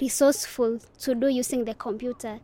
resourceful 0.00 0.78
to 1.00 1.14
do 1.14 1.28
using 1.28 1.64
the 1.64 1.74
computer. 1.74 2.38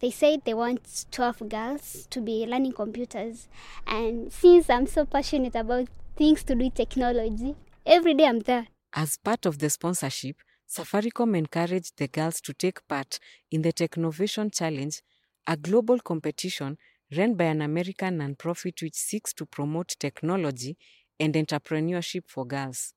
They 0.00 0.10
said 0.10 0.42
they 0.44 0.54
want 0.54 1.06
12 1.10 1.48
girls 1.48 2.06
to 2.10 2.20
be 2.20 2.46
learning 2.46 2.72
computers. 2.72 3.48
And 3.86 4.32
since 4.32 4.68
I'm 4.68 4.86
so 4.86 5.06
passionate 5.06 5.54
about 5.54 5.88
things 6.16 6.42
to 6.44 6.54
do 6.54 6.64
with 6.64 6.74
technology, 6.74 7.54
every 7.86 8.14
day 8.14 8.26
I'm 8.26 8.40
there. 8.40 8.66
As 8.92 9.16
part 9.16 9.46
of 9.46 9.58
the 9.58 9.70
sponsorship, 9.70 10.36
Safaricom 10.74 11.36
encouraged 11.36 11.98
the 11.98 12.08
girls 12.08 12.40
to 12.40 12.52
take 12.52 12.84
part 12.88 13.20
in 13.48 13.62
the 13.62 13.72
Technovation 13.72 14.52
Challenge, 14.52 15.00
a 15.46 15.56
global 15.56 16.00
competition 16.00 16.78
run 17.16 17.36
by 17.36 17.44
an 17.44 17.62
American 17.62 18.18
nonprofit 18.18 18.82
which 18.82 18.96
seeks 18.96 19.32
to 19.34 19.46
promote 19.46 19.94
technology 20.00 20.76
and 21.20 21.34
entrepreneurship 21.34 22.24
for 22.26 22.44
girls. 22.44 22.92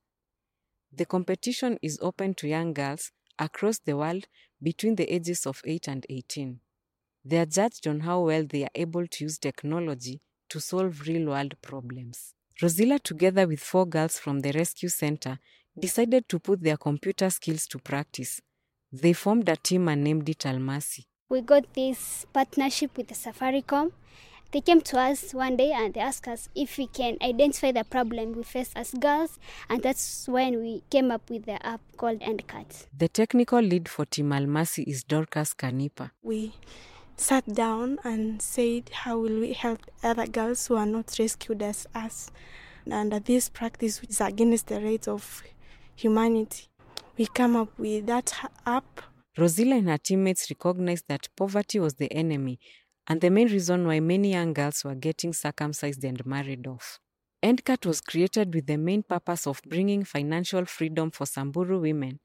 The 0.91 1.05
competition 1.05 1.77
is 1.83 1.99
open 2.01 2.33
to 2.35 2.47
young 2.47 2.73
girls 2.73 3.11
across 3.37 3.77
the 3.77 3.95
world 3.95 4.25
between 4.59 4.95
the 4.95 5.13
ages 5.13 5.45
of 5.45 5.61
8 5.63 5.87
and 5.87 6.03
18. 6.09 6.59
They 7.23 7.37
are 7.37 7.45
judged 7.45 7.85
on 7.85 7.99
how 7.99 8.21
well 8.21 8.43
they 8.43 8.63
are 8.63 8.73
able 8.73 9.05
to 9.05 9.25
use 9.25 9.37
technology 9.37 10.19
to 10.49 10.59
solve 10.59 11.01
real 11.01 11.27
world 11.27 11.53
problems. 11.61 12.33
Rosilla, 12.59 12.97
together 12.97 13.45
with 13.45 13.59
four 13.59 13.85
girls 13.85 14.17
from 14.17 14.39
the 14.39 14.51
rescue 14.51 14.89
center, 14.89 15.37
decided 15.77 16.27
to 16.29 16.39
put 16.39 16.61
their 16.61 16.77
computer 16.77 17.29
skills 17.29 17.67
to 17.67 17.79
practice. 17.79 18.41
They 18.91 19.13
formed 19.13 19.49
a 19.49 19.55
team 19.55 19.87
and 19.89 20.03
named 20.03 20.27
it 20.29 20.39
Almasi. 20.39 21.05
We 21.29 21.41
got 21.41 21.73
this 21.73 22.25
partnership 22.31 22.95
with 22.97 23.09
the 23.09 23.13
Safaricom. 23.13 23.91
They 24.51 24.61
came 24.61 24.79
to 24.79 24.97
us 24.97 25.33
one 25.33 25.57
day 25.57 25.73
and 25.73 25.93
they 25.93 25.99
asked 25.99 26.27
us 26.29 26.47
if 26.55 26.77
we 26.77 26.87
can 26.87 27.17
identify 27.21 27.73
the 27.73 27.83
problem 27.83 28.31
we 28.31 28.43
face 28.43 28.71
as 28.77 28.91
girls, 28.93 29.37
and 29.69 29.83
that's 29.83 30.25
when 30.29 30.59
we 30.61 30.83
came 30.89 31.11
up 31.11 31.29
with 31.29 31.45
the 31.45 31.63
app 31.65 31.81
called 31.97 32.21
EndCut. 32.21 32.85
The 32.97 33.09
technical 33.09 33.59
lead 33.59 33.89
for 33.89 34.05
Team 34.05 34.29
Almasi 34.29 34.85
is 34.87 35.03
Dorcas 35.03 35.53
Kanipa. 35.53 36.11
We 36.23 36.53
sat 37.17 37.53
down 37.53 37.99
and 38.05 38.41
said, 38.41 38.89
How 38.93 39.17
will 39.17 39.41
we 39.41 39.51
help 39.51 39.79
other 40.01 40.27
girls 40.27 40.65
who 40.67 40.77
are 40.77 40.85
not 40.85 41.13
rescued 41.19 41.61
as 41.61 41.85
us? 41.93 42.31
And 42.89 43.11
this 43.11 43.49
practice 43.49 44.01
is 44.07 44.21
against 44.21 44.67
the 44.67 44.79
rights 44.79 45.09
of 45.09 45.43
humanity. 45.97 46.67
We 47.17 47.25
come 47.25 47.55
up 47.55 47.77
with 47.77 48.05
that 48.05 48.31
app. 48.65 49.01
Rosilla 49.37 49.75
and 49.75 49.89
her 49.89 49.97
teammates 49.97 50.49
recognized 50.49 51.05
that 51.07 51.27
poverty 51.35 51.79
was 51.79 51.95
the 51.95 52.11
enemy 52.13 52.59
and 53.07 53.19
the 53.19 53.29
main 53.29 53.47
reason 53.47 53.85
why 53.87 53.99
many 53.99 54.31
young 54.33 54.53
girls 54.53 54.83
were 54.83 54.95
getting 54.95 55.33
circumcised 55.33 56.03
and 56.03 56.23
married 56.25 56.67
off. 56.67 56.99
EndCut 57.43 57.85
was 57.85 58.01
created 58.01 58.53
with 58.53 58.67
the 58.67 58.77
main 58.77 59.03
purpose 59.03 59.47
of 59.47 59.61
bringing 59.67 60.03
financial 60.03 60.65
freedom 60.65 61.11
for 61.11 61.25
Samburu 61.25 61.79
women 61.79 62.19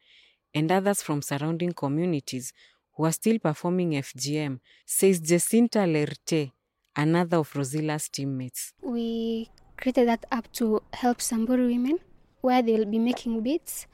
and 0.54 0.70
others 0.70 1.02
from 1.02 1.22
surrounding 1.22 1.72
communities 1.72 2.52
who 2.94 3.04
are 3.04 3.12
still 3.12 3.38
performing 3.38 3.92
FGM, 3.92 4.60
says 4.84 5.20
Jacinta 5.20 5.80
Lerte, 5.86 6.52
another 6.94 7.38
of 7.38 7.54
Rosilla's 7.56 8.08
teammates. 8.10 8.74
We 8.82 9.50
created 9.78 10.08
that 10.08 10.26
app 10.30 10.52
to 10.54 10.82
help 10.92 11.22
Samburu 11.22 11.68
women 11.68 11.98
where 12.42 12.60
they'll 12.60 12.84
be 12.84 12.98
making 12.98 13.40
beads 13.40 13.86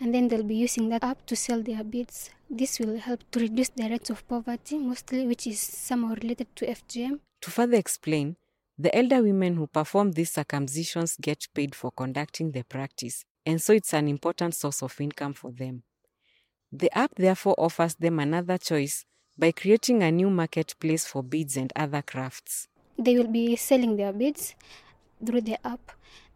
and 0.00 0.12
then 0.14 0.28
they'll 0.28 0.42
be 0.42 0.56
using 0.56 0.88
that 0.90 1.04
app 1.04 1.24
to 1.26 1.36
sell 1.36 1.62
their 1.62 1.84
beads. 1.84 2.30
This 2.50 2.78
will 2.78 2.98
help 2.98 3.20
to 3.30 3.40
reduce 3.40 3.70
the 3.70 3.88
rates 3.88 4.10
of 4.10 4.26
poverty, 4.28 4.78
mostly 4.78 5.26
which 5.26 5.46
is 5.46 5.60
somehow 5.60 6.14
related 6.14 6.48
to 6.56 6.66
FGM. 6.66 7.20
To 7.42 7.50
further 7.50 7.76
explain, 7.76 8.36
the 8.76 8.94
elder 8.94 9.22
women 9.22 9.54
who 9.54 9.66
perform 9.66 10.12
these 10.12 10.34
circumcisions 10.34 11.20
get 11.20 11.46
paid 11.54 11.74
for 11.74 11.92
conducting 11.92 12.50
the 12.50 12.64
practice, 12.64 13.24
and 13.46 13.62
so 13.62 13.72
it's 13.72 13.94
an 13.94 14.08
important 14.08 14.54
source 14.54 14.82
of 14.82 15.00
income 15.00 15.34
for 15.34 15.52
them. 15.52 15.84
The 16.72 16.90
app 16.96 17.14
therefore 17.14 17.54
offers 17.58 17.94
them 17.94 18.18
another 18.18 18.58
choice 18.58 19.04
by 19.38 19.52
creating 19.52 20.02
a 20.02 20.10
new 20.10 20.30
marketplace 20.30 21.06
for 21.06 21.22
beads 21.22 21.56
and 21.56 21.72
other 21.76 22.02
crafts. 22.02 22.68
They 22.98 23.16
will 23.16 23.28
be 23.28 23.56
selling 23.56 23.96
their 23.96 24.12
beads 24.12 24.54
through 25.24 25.42
the 25.42 25.64
app. 25.66 25.92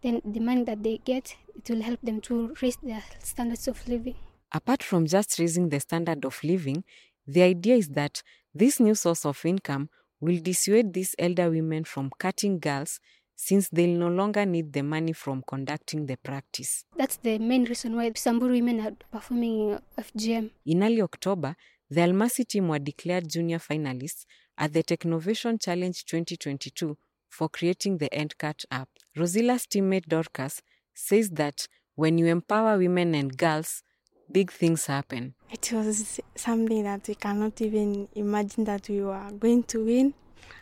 Then 0.06 0.22
the 0.24 0.38
money 0.38 0.62
that 0.62 0.84
they 0.84 0.98
get, 0.98 1.34
it 1.56 1.68
will 1.68 1.82
help 1.82 2.00
them 2.00 2.20
to 2.20 2.54
raise 2.62 2.76
their 2.76 3.02
standards 3.18 3.66
of 3.66 3.88
living. 3.88 4.14
Apart 4.52 4.84
from 4.84 5.04
just 5.04 5.36
raising 5.40 5.68
the 5.68 5.80
standard 5.80 6.24
of 6.24 6.38
living, 6.44 6.84
the 7.26 7.42
idea 7.42 7.74
is 7.74 7.88
that 7.88 8.22
this 8.54 8.78
new 8.78 8.94
source 8.94 9.26
of 9.26 9.44
income 9.44 9.88
will 10.20 10.40
dissuade 10.40 10.92
these 10.92 11.16
elder 11.18 11.50
women 11.50 11.82
from 11.82 12.12
cutting 12.20 12.60
girls 12.60 13.00
since 13.34 13.68
they'll 13.70 13.98
no 13.98 14.06
longer 14.06 14.46
need 14.46 14.72
the 14.72 14.84
money 14.84 15.12
from 15.12 15.42
conducting 15.44 16.06
the 16.06 16.16
practice. 16.18 16.84
That's 16.96 17.16
the 17.16 17.40
main 17.40 17.64
reason 17.64 17.96
why 17.96 18.12
Samburu 18.14 18.52
women 18.52 18.78
are 18.86 18.92
performing 19.10 19.80
FGM. 19.98 20.52
In 20.66 20.84
early 20.84 21.02
October, 21.02 21.56
the 21.90 22.02
Almasi 22.02 22.46
team 22.46 22.68
were 22.68 22.78
declared 22.78 23.28
junior 23.28 23.58
finalists 23.58 24.24
at 24.56 24.72
the 24.72 24.84
Technovation 24.84 25.60
Challenge 25.60 26.04
2022 26.04 26.96
for 27.28 27.48
creating 27.48 27.98
the 27.98 28.08
EndCut 28.10 28.64
app. 28.70 28.88
Rosilla's 29.16 29.66
teammate 29.66 30.08
Dorcas 30.08 30.62
says 30.94 31.30
that 31.30 31.66
when 31.94 32.18
you 32.18 32.26
empower 32.26 32.78
women 32.78 33.14
and 33.14 33.36
girls, 33.36 33.82
big 34.30 34.50
things 34.50 34.86
happen. 34.86 35.34
It 35.50 35.72
was 35.72 36.20
something 36.34 36.82
that 36.84 37.06
we 37.08 37.14
cannot 37.14 37.60
even 37.60 38.08
imagine 38.14 38.64
that 38.64 38.88
we 38.88 39.00
were 39.00 39.30
going 39.38 39.62
to 39.64 39.84
win, 39.84 40.14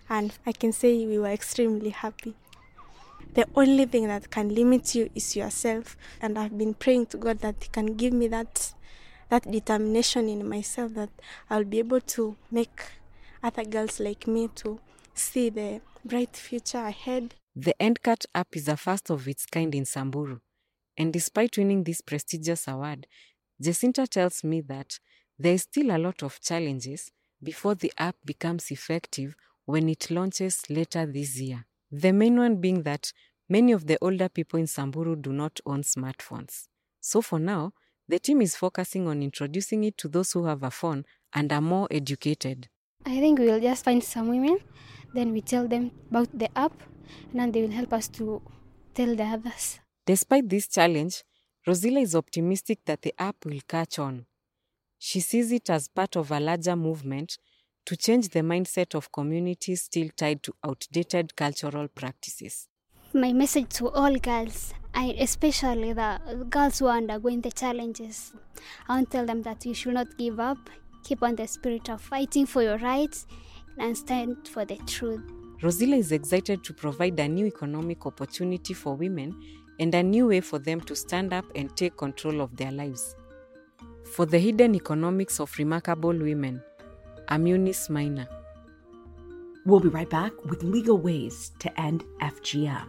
and 0.08 0.32
I 0.46 0.52
can 0.52 0.72
say 0.72 1.06
we 1.06 1.18
were 1.18 1.28
extremely 1.28 1.90
happy. 1.90 2.34
The 3.34 3.46
only 3.56 3.86
thing 3.86 4.06
that 4.06 4.30
can 4.30 4.54
limit 4.54 4.94
you 4.94 5.10
is 5.14 5.34
yourself, 5.34 5.96
and 6.20 6.38
I've 6.38 6.56
been 6.56 6.74
praying 6.74 7.06
to 7.06 7.16
God 7.16 7.40
that 7.40 7.56
He 7.62 7.68
can 7.68 7.96
give 7.96 8.12
me 8.12 8.28
that 8.28 8.72
that 9.30 9.50
determination 9.50 10.28
in 10.28 10.48
myself 10.48 10.94
that 10.94 11.10
I'll 11.48 11.64
be 11.64 11.78
able 11.78 12.00
to 12.00 12.36
make 12.50 12.82
other 13.42 13.64
girls 13.64 13.98
like 13.98 14.26
me 14.28 14.48
to 14.56 14.78
see 15.14 15.48
the 15.48 15.80
bright 16.04 16.36
future 16.36 16.78
ahead. 16.78 17.34
The 17.56 17.74
EndCut 17.80 18.26
app 18.34 18.56
is 18.56 18.66
the 18.66 18.76
first 18.76 19.10
of 19.10 19.26
its 19.28 19.46
kind 19.46 19.74
in 19.74 19.84
Samburu, 19.84 20.40
and 20.96 21.12
despite 21.12 21.56
winning 21.56 21.84
this 21.84 22.00
prestigious 22.00 22.66
award, 22.68 23.06
Jacinta 23.60 24.06
tells 24.06 24.42
me 24.44 24.60
that 24.62 24.98
there 25.38 25.54
is 25.54 25.62
still 25.62 25.94
a 25.94 25.98
lot 25.98 26.22
of 26.22 26.40
challenges 26.40 27.10
before 27.42 27.74
the 27.74 27.92
app 27.98 28.16
becomes 28.24 28.70
effective 28.70 29.34
when 29.64 29.88
it 29.88 30.10
launches 30.10 30.62
later 30.68 31.06
this 31.06 31.38
year. 31.40 31.66
The 31.90 32.12
main 32.12 32.36
one 32.36 32.60
being 32.60 32.82
that 32.82 33.12
many 33.48 33.72
of 33.72 33.86
the 33.86 33.98
older 34.00 34.28
people 34.28 34.58
in 34.58 34.66
Samburu 34.66 35.16
do 35.16 35.32
not 35.32 35.60
own 35.64 35.82
smartphones. 35.82 36.68
So 37.00 37.22
for 37.22 37.38
now, 37.38 37.72
the 38.08 38.18
team 38.18 38.42
is 38.42 38.56
focusing 38.56 39.06
on 39.08 39.22
introducing 39.22 39.84
it 39.84 39.96
to 39.98 40.08
those 40.08 40.32
who 40.32 40.44
have 40.44 40.62
a 40.62 40.70
phone 40.70 41.04
and 41.32 41.52
are 41.52 41.60
more 41.60 41.88
educated. 41.90 42.68
I 43.06 43.20
think 43.20 43.38
we'll 43.38 43.60
just 43.60 43.84
find 43.84 44.02
some 44.02 44.28
women, 44.28 44.58
then 45.14 45.32
we 45.32 45.40
tell 45.40 45.66
them 45.68 45.90
about 46.10 46.36
the 46.36 46.48
app, 46.58 46.72
and 47.30 47.40
then 47.40 47.52
they 47.52 47.62
will 47.62 47.70
help 47.70 47.92
us 47.92 48.08
to 48.08 48.42
tell 48.94 49.14
the 49.14 49.24
others. 49.24 49.78
Despite 50.06 50.48
this 50.48 50.68
challenge, 50.68 51.22
Rosilla 51.66 52.00
is 52.00 52.14
optimistic 52.14 52.80
that 52.84 53.02
the 53.02 53.14
app 53.18 53.36
will 53.44 53.60
catch 53.66 53.98
on. 53.98 54.26
She 54.98 55.20
sees 55.20 55.52
it 55.52 55.70
as 55.70 55.88
part 55.88 56.16
of 56.16 56.30
a 56.30 56.40
larger 56.40 56.76
movement 56.76 57.38
to 57.86 57.96
change 57.96 58.30
the 58.30 58.40
mindset 58.40 58.94
of 58.94 59.12
communities 59.12 59.82
still 59.82 60.08
tied 60.16 60.42
to 60.42 60.54
outdated 60.64 61.36
cultural 61.36 61.88
practices. 61.88 62.68
My 63.12 63.32
message 63.32 63.68
to 63.74 63.90
all 63.90 64.16
girls, 64.16 64.74
I, 64.94 65.14
especially 65.18 65.92
the 65.92 66.46
girls 66.48 66.78
who 66.78 66.86
are 66.86 66.96
undergoing 66.96 67.42
the 67.42 67.52
challenges, 67.52 68.32
I 68.88 68.96
want 68.96 69.10
to 69.10 69.16
tell 69.18 69.26
them 69.26 69.42
that 69.42 69.64
you 69.64 69.74
should 69.74 69.94
not 69.94 70.16
give 70.18 70.40
up, 70.40 70.58
keep 71.04 71.22
on 71.22 71.36
the 71.36 71.46
spirit 71.46 71.88
of 71.90 72.00
fighting 72.00 72.46
for 72.46 72.62
your 72.62 72.78
rights, 72.78 73.26
and 73.78 73.96
stand 73.96 74.48
for 74.48 74.64
the 74.64 74.76
truth. 74.86 75.22
Rosilla 75.62 75.96
is 75.96 76.12
excited 76.12 76.62
to 76.64 76.74
provide 76.74 77.18
a 77.20 77.28
new 77.28 77.46
economic 77.46 78.06
opportunity 78.06 78.74
for 78.74 78.94
women 78.94 79.34
and 79.80 79.94
a 79.94 80.02
new 80.02 80.28
way 80.28 80.40
for 80.40 80.58
them 80.58 80.80
to 80.82 80.94
stand 80.94 81.32
up 81.32 81.44
and 81.54 81.74
take 81.76 81.96
control 81.96 82.40
of 82.40 82.56
their 82.56 82.70
lives. 82.70 83.16
For 84.14 84.26
the 84.26 84.38
hidden 84.38 84.74
economics 84.74 85.40
of 85.40 85.56
remarkable 85.58 86.16
women, 86.16 86.62
I'm 87.28 87.46
Eunice 87.46 87.88
Maina. 87.88 88.28
We'll 89.64 89.80
be 89.80 89.88
right 89.88 90.08
back 90.10 90.32
with 90.44 90.62
legal 90.62 90.98
ways 90.98 91.52
to 91.60 91.80
end 91.80 92.04
FGM. 92.20 92.86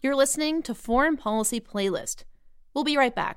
You're 0.00 0.16
listening 0.16 0.62
to 0.62 0.74
Foreign 0.74 1.16
Policy 1.16 1.60
Playlist. 1.60 2.24
We'll 2.74 2.84
be 2.84 2.96
right 2.96 3.14
back. 3.14 3.36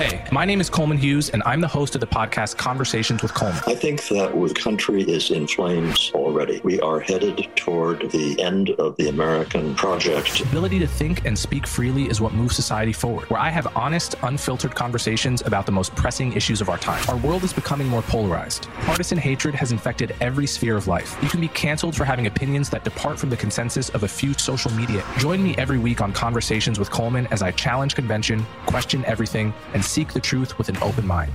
Hey, 0.00 0.24
my 0.32 0.46
name 0.46 0.62
is 0.62 0.70
Coleman 0.70 0.96
Hughes, 0.96 1.28
and 1.28 1.42
I'm 1.44 1.60
the 1.60 1.68
host 1.68 1.94
of 1.94 2.00
the 2.00 2.06
podcast 2.06 2.56
Conversations 2.56 3.20
with 3.20 3.34
Coleman. 3.34 3.62
I 3.66 3.74
think 3.74 4.02
that 4.08 4.32
the 4.32 4.54
country 4.54 5.02
is 5.02 5.30
in 5.30 5.46
flames 5.46 6.10
already. 6.14 6.58
We 6.64 6.80
are 6.80 7.00
headed 7.00 7.46
toward 7.54 8.10
the 8.10 8.40
end 8.40 8.70
of 8.70 8.96
the 8.96 9.10
American 9.10 9.74
project. 9.74 10.38
The 10.38 10.44
ability 10.44 10.78
to 10.78 10.86
think 10.86 11.26
and 11.26 11.38
speak 11.38 11.66
freely 11.66 12.04
is 12.04 12.18
what 12.18 12.32
moves 12.32 12.56
society 12.56 12.94
forward, 12.94 13.28
where 13.28 13.38
I 13.38 13.50
have 13.50 13.76
honest, 13.76 14.14
unfiltered 14.22 14.74
conversations 14.74 15.42
about 15.42 15.66
the 15.66 15.72
most 15.72 15.94
pressing 15.94 16.32
issues 16.32 16.62
of 16.62 16.70
our 16.70 16.78
time. 16.78 17.04
Our 17.10 17.18
world 17.18 17.44
is 17.44 17.52
becoming 17.52 17.86
more 17.86 18.00
polarized. 18.00 18.68
Partisan 18.86 19.18
hatred 19.18 19.54
has 19.54 19.70
infected 19.70 20.16
every 20.22 20.46
sphere 20.46 20.78
of 20.78 20.88
life. 20.88 21.14
You 21.20 21.28
can 21.28 21.42
be 21.42 21.48
canceled 21.48 21.94
for 21.94 22.06
having 22.06 22.26
opinions 22.26 22.70
that 22.70 22.84
depart 22.84 23.18
from 23.18 23.28
the 23.28 23.36
consensus 23.36 23.90
of 23.90 24.04
a 24.04 24.08
few 24.08 24.32
social 24.32 24.70
media. 24.72 25.04
Join 25.18 25.42
me 25.42 25.54
every 25.58 25.78
week 25.78 26.00
on 26.00 26.14
Conversations 26.14 26.78
with 26.78 26.90
Coleman 26.90 27.26
as 27.30 27.42
I 27.42 27.50
challenge 27.50 27.94
convention, 27.94 28.46
question 28.64 29.04
everything, 29.04 29.52
and 29.74 29.84
seek 29.90 30.12
the 30.12 30.20
truth 30.20 30.56
with 30.56 30.68
an 30.68 30.76
open 30.78 31.06
mind. 31.06 31.32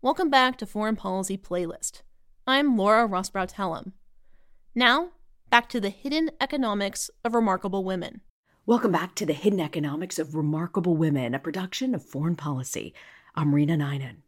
Welcome 0.00 0.30
back 0.30 0.56
to 0.58 0.66
Foreign 0.66 0.96
Policy 0.96 1.36
Playlist. 1.36 2.00
I'm 2.46 2.78
Laura 2.78 3.06
Rosbrow 3.06 3.52
Telem. 3.52 3.92
Now, 4.74 5.10
back 5.50 5.68
to 5.68 5.80
the 5.80 5.90
hidden 5.90 6.30
economics 6.40 7.10
of 7.22 7.34
remarkable 7.34 7.84
women. 7.84 8.22
Welcome 8.64 8.92
back 8.92 9.14
to 9.16 9.26
the 9.26 9.32
Hidden 9.32 9.60
Economics 9.60 10.18
of 10.18 10.34
Remarkable 10.34 10.96
Women, 10.96 11.34
a 11.34 11.38
production 11.38 11.94
of 11.94 12.04
Foreign 12.04 12.36
Policy. 12.36 12.94
I'm 13.34 13.54
Rena 13.54 13.76
Ninan. 13.76 14.18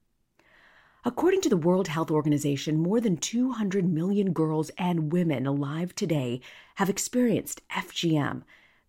According 1.05 1.41
to 1.43 1.49
the 1.49 1.57
World 1.57 1.89
Health 1.89 2.11
Organization, 2.11 2.83
more 2.83 3.01
than 3.01 3.17
200 3.17 3.89
million 3.89 4.33
girls 4.33 4.71
and 4.77 5.13
women 5.13 5.47
alive 5.47 5.95
today 5.95 6.41
have 6.77 6.91
experienced 6.91 7.61
FGM, 7.71 8.43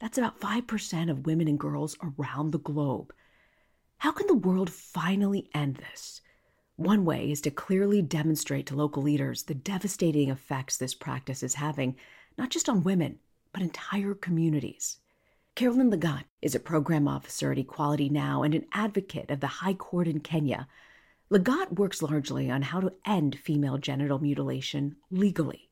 that's 0.03 0.17
about 0.17 0.41
5% 0.41 1.09
of 1.09 1.25
women 1.25 1.47
and 1.47 1.57
girls 1.57 1.95
around 2.03 2.51
the 2.51 2.59
globe. 2.59 3.13
How 3.99 4.11
can 4.11 4.27
the 4.27 4.33
world 4.33 4.69
finally 4.69 5.49
end 5.55 5.77
this? 5.77 6.19
One 6.75 7.05
way 7.05 7.31
is 7.31 7.39
to 7.39 7.51
clearly 7.51 8.01
demonstrate 8.01 8.65
to 8.65 8.75
local 8.75 9.01
leaders 9.01 9.43
the 9.43 9.53
devastating 9.53 10.29
effects 10.29 10.75
this 10.75 10.93
practice 10.93 11.41
is 11.41 11.53
having, 11.53 11.95
not 12.37 12.49
just 12.49 12.67
on 12.67 12.83
women, 12.83 13.19
but 13.53 13.61
entire 13.61 14.13
communities. 14.13 14.97
Carolyn 15.55 15.89
Lagat 15.89 16.25
is 16.41 16.53
a 16.53 16.59
program 16.59 17.07
officer 17.07 17.53
at 17.53 17.57
Equality 17.57 18.09
Now 18.09 18.43
and 18.43 18.53
an 18.53 18.65
advocate 18.73 19.31
of 19.31 19.39
the 19.39 19.47
High 19.47 19.73
Court 19.73 20.09
in 20.09 20.19
Kenya. 20.19 20.67
Lagat 21.31 21.79
works 21.79 22.01
largely 22.01 22.51
on 22.51 22.61
how 22.63 22.81
to 22.81 22.91
end 23.05 23.39
female 23.39 23.77
genital 23.77 24.19
mutilation 24.19 24.97
legally. 25.09 25.69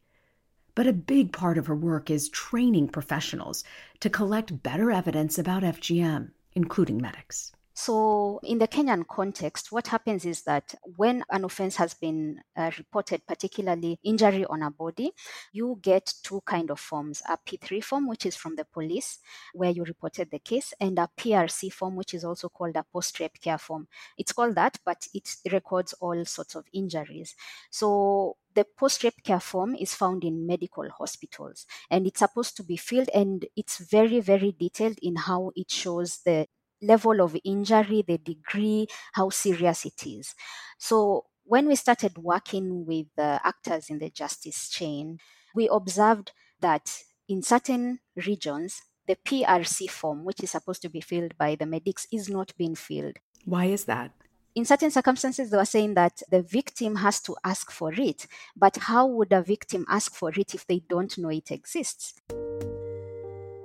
But 0.73 0.87
a 0.87 0.93
big 0.93 1.33
part 1.33 1.57
of 1.57 1.67
her 1.67 1.75
work 1.75 2.09
is 2.09 2.29
training 2.29 2.89
professionals 2.89 3.63
to 3.99 4.09
collect 4.09 4.63
better 4.63 4.91
evidence 4.91 5.37
about 5.37 5.63
FGM, 5.63 6.31
including 6.53 7.01
medics. 7.01 7.51
So, 7.73 8.39
in 8.43 8.57
the 8.59 8.67
Kenyan 8.67 9.07
context, 9.07 9.71
what 9.71 9.87
happens 9.87 10.25
is 10.25 10.41
that 10.43 10.75
when 10.97 11.23
an 11.29 11.45
offense 11.45 11.77
has 11.77 11.93
been 11.93 12.41
uh, 12.55 12.69
reported, 12.77 13.25
particularly 13.25 13.97
injury 14.03 14.45
on 14.45 14.61
a 14.61 14.69
body, 14.69 15.11
you 15.53 15.79
get 15.81 16.13
two 16.21 16.41
kind 16.45 16.69
of 16.69 16.79
forms: 16.79 17.21
a 17.29 17.37
P3 17.37 17.81
form, 17.83 18.07
which 18.07 18.25
is 18.25 18.35
from 18.35 18.55
the 18.57 18.65
police, 18.65 19.19
where 19.53 19.71
you 19.71 19.83
reported 19.85 20.29
the 20.31 20.39
case, 20.39 20.73
and 20.81 20.99
a 20.99 21.09
PRC 21.17 21.71
form, 21.71 21.95
which 21.95 22.13
is 22.13 22.25
also 22.25 22.49
called 22.49 22.75
a 22.75 22.83
post-rape 22.91 23.39
care 23.39 23.57
form. 23.57 23.87
It's 24.17 24.33
called 24.33 24.55
that, 24.55 24.77
but 24.85 25.07
it 25.13 25.29
records 25.51 25.93
all 25.93 26.25
sorts 26.25 26.55
of 26.55 26.65
injuries. 26.73 27.35
So, 27.69 28.35
the 28.53 28.65
post-rape 28.77 29.23
care 29.23 29.39
form 29.39 29.75
is 29.75 29.95
found 29.95 30.25
in 30.25 30.45
medical 30.45 30.89
hospitals 30.89 31.65
and 31.89 32.05
it's 32.05 32.19
supposed 32.19 32.57
to 32.57 32.63
be 32.63 32.75
filled 32.75 33.09
and 33.13 33.45
it's 33.55 33.77
very 33.77 34.19
very 34.19 34.51
detailed 34.51 34.99
in 35.01 35.15
how 35.15 35.51
it 35.55 35.71
shows 35.71 36.19
the 36.25 36.47
level 36.81 37.21
of 37.21 37.37
injury, 37.43 38.03
the 38.07 38.17
degree, 38.17 38.87
how 39.13 39.29
serious 39.29 39.85
it 39.85 40.05
is. 40.05 40.35
So 40.77 41.25
when 41.43 41.67
we 41.67 41.75
started 41.75 42.17
working 42.17 42.85
with 42.85 43.07
the 43.15 43.39
actors 43.43 43.89
in 43.89 43.99
the 43.99 44.09
justice 44.09 44.69
chain, 44.69 45.19
we 45.53 45.67
observed 45.67 46.31
that 46.61 47.03
in 47.27 47.41
certain 47.41 47.99
regions, 48.25 48.81
the 49.07 49.15
PRC 49.15 49.89
form, 49.89 50.23
which 50.23 50.43
is 50.43 50.51
supposed 50.51 50.81
to 50.83 50.89
be 50.89 51.01
filled 51.01 51.37
by 51.37 51.55
the 51.55 51.65
medics, 51.65 52.07
is 52.11 52.29
not 52.29 52.53
being 52.57 52.75
filled. 52.75 53.17
Why 53.45 53.65
is 53.65 53.85
that? 53.85 54.11
In 54.53 54.65
certain 54.65 54.91
circumstances, 54.91 55.49
they 55.49 55.57
were 55.57 55.65
saying 55.65 55.93
that 55.93 56.21
the 56.29 56.41
victim 56.41 56.97
has 56.97 57.21
to 57.21 57.35
ask 57.43 57.71
for 57.71 57.93
it. 57.93 58.27
But 58.55 58.77
how 58.77 59.07
would 59.07 59.31
a 59.31 59.41
victim 59.41 59.85
ask 59.87 60.13
for 60.13 60.29
it 60.29 60.53
if 60.53 60.67
they 60.67 60.79
don't 60.89 61.17
know 61.17 61.29
it 61.29 61.51
exists? 61.51 62.13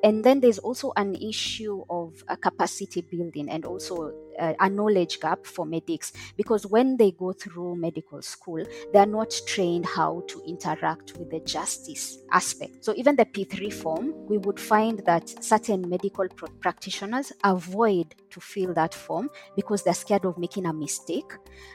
And 0.07 0.23
then 0.23 0.39
there's 0.39 0.61
also 0.63 0.93
an 0.95 1.17
issue 1.17 1.83
of 1.91 2.23
capacity 2.41 3.01
building 3.01 3.51
and 3.51 3.65
also 3.65 4.15
a, 4.39 4.55
a 4.61 4.69
knowledge 4.69 5.21
gap 5.21 5.47
for 5.47 5.67
medics 5.67 6.13
because 6.37 6.67
when 6.67 6.97
they 6.97 7.11
go 7.13 7.33
through 7.33 7.77
medical 7.77 8.23
school, 8.23 8.65
they're 8.93 9.07
not 9.07 9.35
trained 9.47 9.87
how 9.87 10.23
to 10.29 10.43
interact 10.47 11.17
with 11.17 11.31
the 11.31 11.41
justice 11.41 12.19
aspect. 12.33 12.85
So 12.85 12.95
even 12.97 13.17
the 13.17 13.25
P3 13.25 13.73
form, 13.73 14.15
we 14.29 14.39
would 14.39 14.61
find 14.61 15.01
that 15.07 15.43
certain 15.43 15.89
medical 15.89 16.29
practitioners 16.61 17.33
avoid 17.45 18.15
to 18.31 18.41
fill 18.41 18.75
that 18.75 18.95
form 18.95 19.31
because 19.55 19.83
they're 19.83 19.95
scared 19.95 20.25
of 20.25 20.37
making 20.39 20.67
a 20.67 20.73
mistake. 20.73 21.33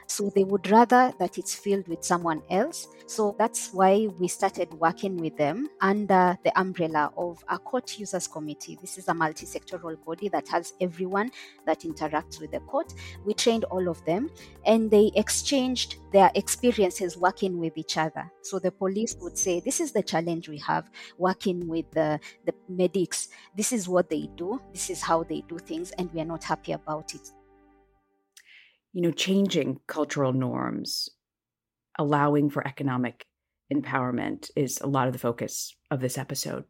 So 0.08 0.32
they 0.36 0.43
would 0.43 0.69
rather 0.69 1.13
that 1.19 1.38
it's 1.38 1.56
filled 1.56 1.88
with 1.88 2.04
someone 2.04 2.41
else. 2.50 2.88
So 3.08 3.36
that's 3.38 3.74
why 3.74 4.08
we 4.19 4.28
started 4.28 4.74
working 4.76 5.17
with 5.17 5.38
them 5.38 5.69
under 5.82 6.38
the 6.43 6.58
umbrella 6.60 7.12
of 7.17 7.43
a 7.50 7.58
court 7.58 7.97
users 7.97 8.28
committee. 8.28 8.78
This 8.80 8.97
is 8.97 9.08
a 9.08 9.13
multi 9.13 9.45
sectoral 9.45 10.04
body 10.06 10.30
that 10.30 10.47
has 10.50 10.74
everyone 10.80 11.32
that 11.65 11.82
interacts 11.82 12.39
with 12.39 12.51
the 12.52 12.60
court. 12.62 12.94
We 13.26 13.34
trained 13.34 13.64
all 13.66 13.88
of 13.88 14.04
them 14.06 14.30
and 14.66 14.90
they 14.92 15.12
exchanged 15.16 15.96
their 16.12 16.32
experiences 16.36 17.18
working 17.18 17.58
with 17.58 17.78
each 17.78 17.98
other. 17.98 18.30
So 18.42 18.60
the 18.60 18.72
police 18.72 19.16
would 19.22 19.38
say, 19.38 19.60
This 19.60 19.80
is 19.80 19.92
the 19.92 20.04
challenge 20.04 20.50
we 20.50 20.58
have 20.60 20.90
working 21.18 21.68
with 21.68 21.90
the, 21.92 22.20
the 22.46 22.54
medics. 22.70 23.30
This 23.56 23.72
is 23.72 23.88
what 23.88 24.10
they 24.10 24.30
do. 24.36 24.62
This 24.72 24.90
is 24.90 25.02
how 25.02 25.24
they 25.24 25.44
do 25.48 25.58
things, 25.58 25.92
and 25.92 26.12
we 26.14 26.22
are 26.22 26.26
not 26.26 26.44
happy 26.44 26.74
about 26.74 27.14
it. 27.16 27.32
You 28.94 29.02
know, 29.02 29.12
changing 29.12 29.80
cultural 29.88 30.34
norms, 30.34 31.10
allowing 31.98 32.50
for 32.50 32.68
economic 32.68 33.26
empowerment 33.74 34.52
is 34.56 34.80
a 34.82 34.88
lot 34.88 35.08
of 35.08 35.14
the 35.14 35.20
focus 35.20 35.76
of 35.90 36.02
this 36.02 36.18
episode. 36.18 36.66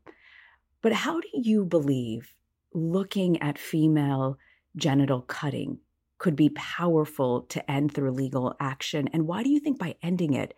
But 0.82 0.94
how 0.94 1.20
do 1.20 1.28
you 1.34 1.66
believe 1.66 2.34
looking 2.74 3.42
at 3.42 3.58
female 3.58 4.38
genital 4.76 5.22
cutting 5.22 5.80
could 6.18 6.36
be 6.36 6.50
powerful 6.50 7.42
to 7.50 7.72
end 7.72 7.94
through 7.94 8.12
legal 8.12 8.56
action? 8.60 9.10
And 9.14 9.28
why 9.28 9.44
do 9.44 9.50
you 9.50 9.60
think 9.60 9.80
by 9.80 9.96
ending 10.02 10.34
it 10.34 10.54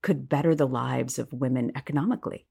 could 0.00 0.28
better 0.28 0.54
the 0.54 0.66
lives 0.66 1.18
of 1.18 1.32
women 1.32 1.72
economically? 1.76 2.46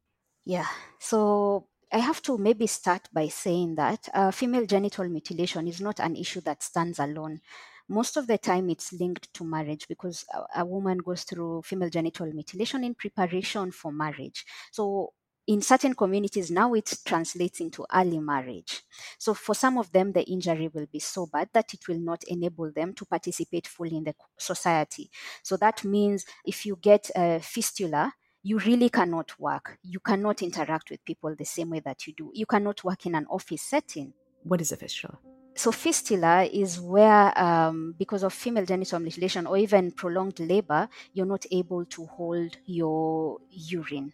Yeah. 0.45 0.67
So 0.99 1.67
I 1.91 1.97
have 1.97 2.21
to 2.23 2.37
maybe 2.37 2.67
start 2.67 3.09
by 3.11 3.27
saying 3.27 3.75
that 3.75 4.07
uh, 4.13 4.31
female 4.31 4.65
genital 4.65 5.07
mutilation 5.09 5.67
is 5.67 5.81
not 5.81 5.99
an 5.99 6.15
issue 6.15 6.41
that 6.41 6.63
stands 6.63 6.99
alone. 6.99 7.41
Most 7.89 8.15
of 8.15 8.27
the 8.27 8.37
time, 8.37 8.69
it's 8.69 8.93
linked 8.93 9.33
to 9.33 9.43
marriage 9.43 9.87
because 9.87 10.23
a, 10.33 10.61
a 10.61 10.65
woman 10.65 10.99
goes 10.99 11.23
through 11.23 11.63
female 11.63 11.89
genital 11.89 12.27
mutilation 12.27 12.83
in 12.85 12.95
preparation 12.95 13.71
for 13.71 13.91
marriage. 13.91 14.45
So 14.71 15.13
in 15.47 15.61
certain 15.61 15.93
communities 15.93 16.51
now 16.51 16.73
it 16.73 16.93
translates 17.05 17.59
into 17.59 17.85
early 17.93 18.19
marriage. 18.19 18.83
So 19.17 19.33
for 19.33 19.55
some 19.55 19.77
of 19.77 19.91
them 19.91 20.11
the 20.11 20.23
injury 20.23 20.69
will 20.73 20.87
be 20.91 20.99
so 20.99 21.25
bad 21.25 21.49
that 21.53 21.73
it 21.73 21.87
will 21.87 21.99
not 21.99 22.23
enable 22.25 22.71
them 22.71 22.93
to 22.93 23.05
participate 23.05 23.67
fully 23.67 23.97
in 23.97 24.03
the 24.03 24.15
society. 24.37 25.09
So 25.43 25.57
that 25.57 25.83
means 25.83 26.25
if 26.45 26.65
you 26.65 26.77
get 26.81 27.09
a 27.15 27.39
fistula 27.39 28.13
you 28.43 28.57
really 28.59 28.89
cannot 28.89 29.39
work. 29.39 29.77
You 29.83 29.99
cannot 29.99 30.41
interact 30.41 30.89
with 30.89 31.05
people 31.05 31.35
the 31.35 31.45
same 31.45 31.69
way 31.69 31.79
that 31.81 32.07
you 32.07 32.13
do. 32.13 32.31
You 32.33 32.47
cannot 32.47 32.83
work 32.83 33.05
in 33.05 33.13
an 33.13 33.27
office 33.29 33.61
setting. 33.61 34.13
What 34.43 34.61
is 34.61 34.71
a 34.71 34.77
fistula? 34.77 35.19
So 35.53 35.71
fistula 35.71 36.43
is 36.45 36.79
where 36.79 37.37
um, 37.39 37.93
because 37.99 38.23
of 38.23 38.33
female 38.33 38.65
genital 38.65 38.99
mutilation 38.99 39.45
or 39.45 39.57
even 39.57 39.91
prolonged 39.91 40.39
labor 40.39 40.87
you're 41.13 41.25
not 41.25 41.45
able 41.51 41.85
to 41.85 42.05
hold 42.05 42.57
your 42.65 43.37
urine 43.49 44.13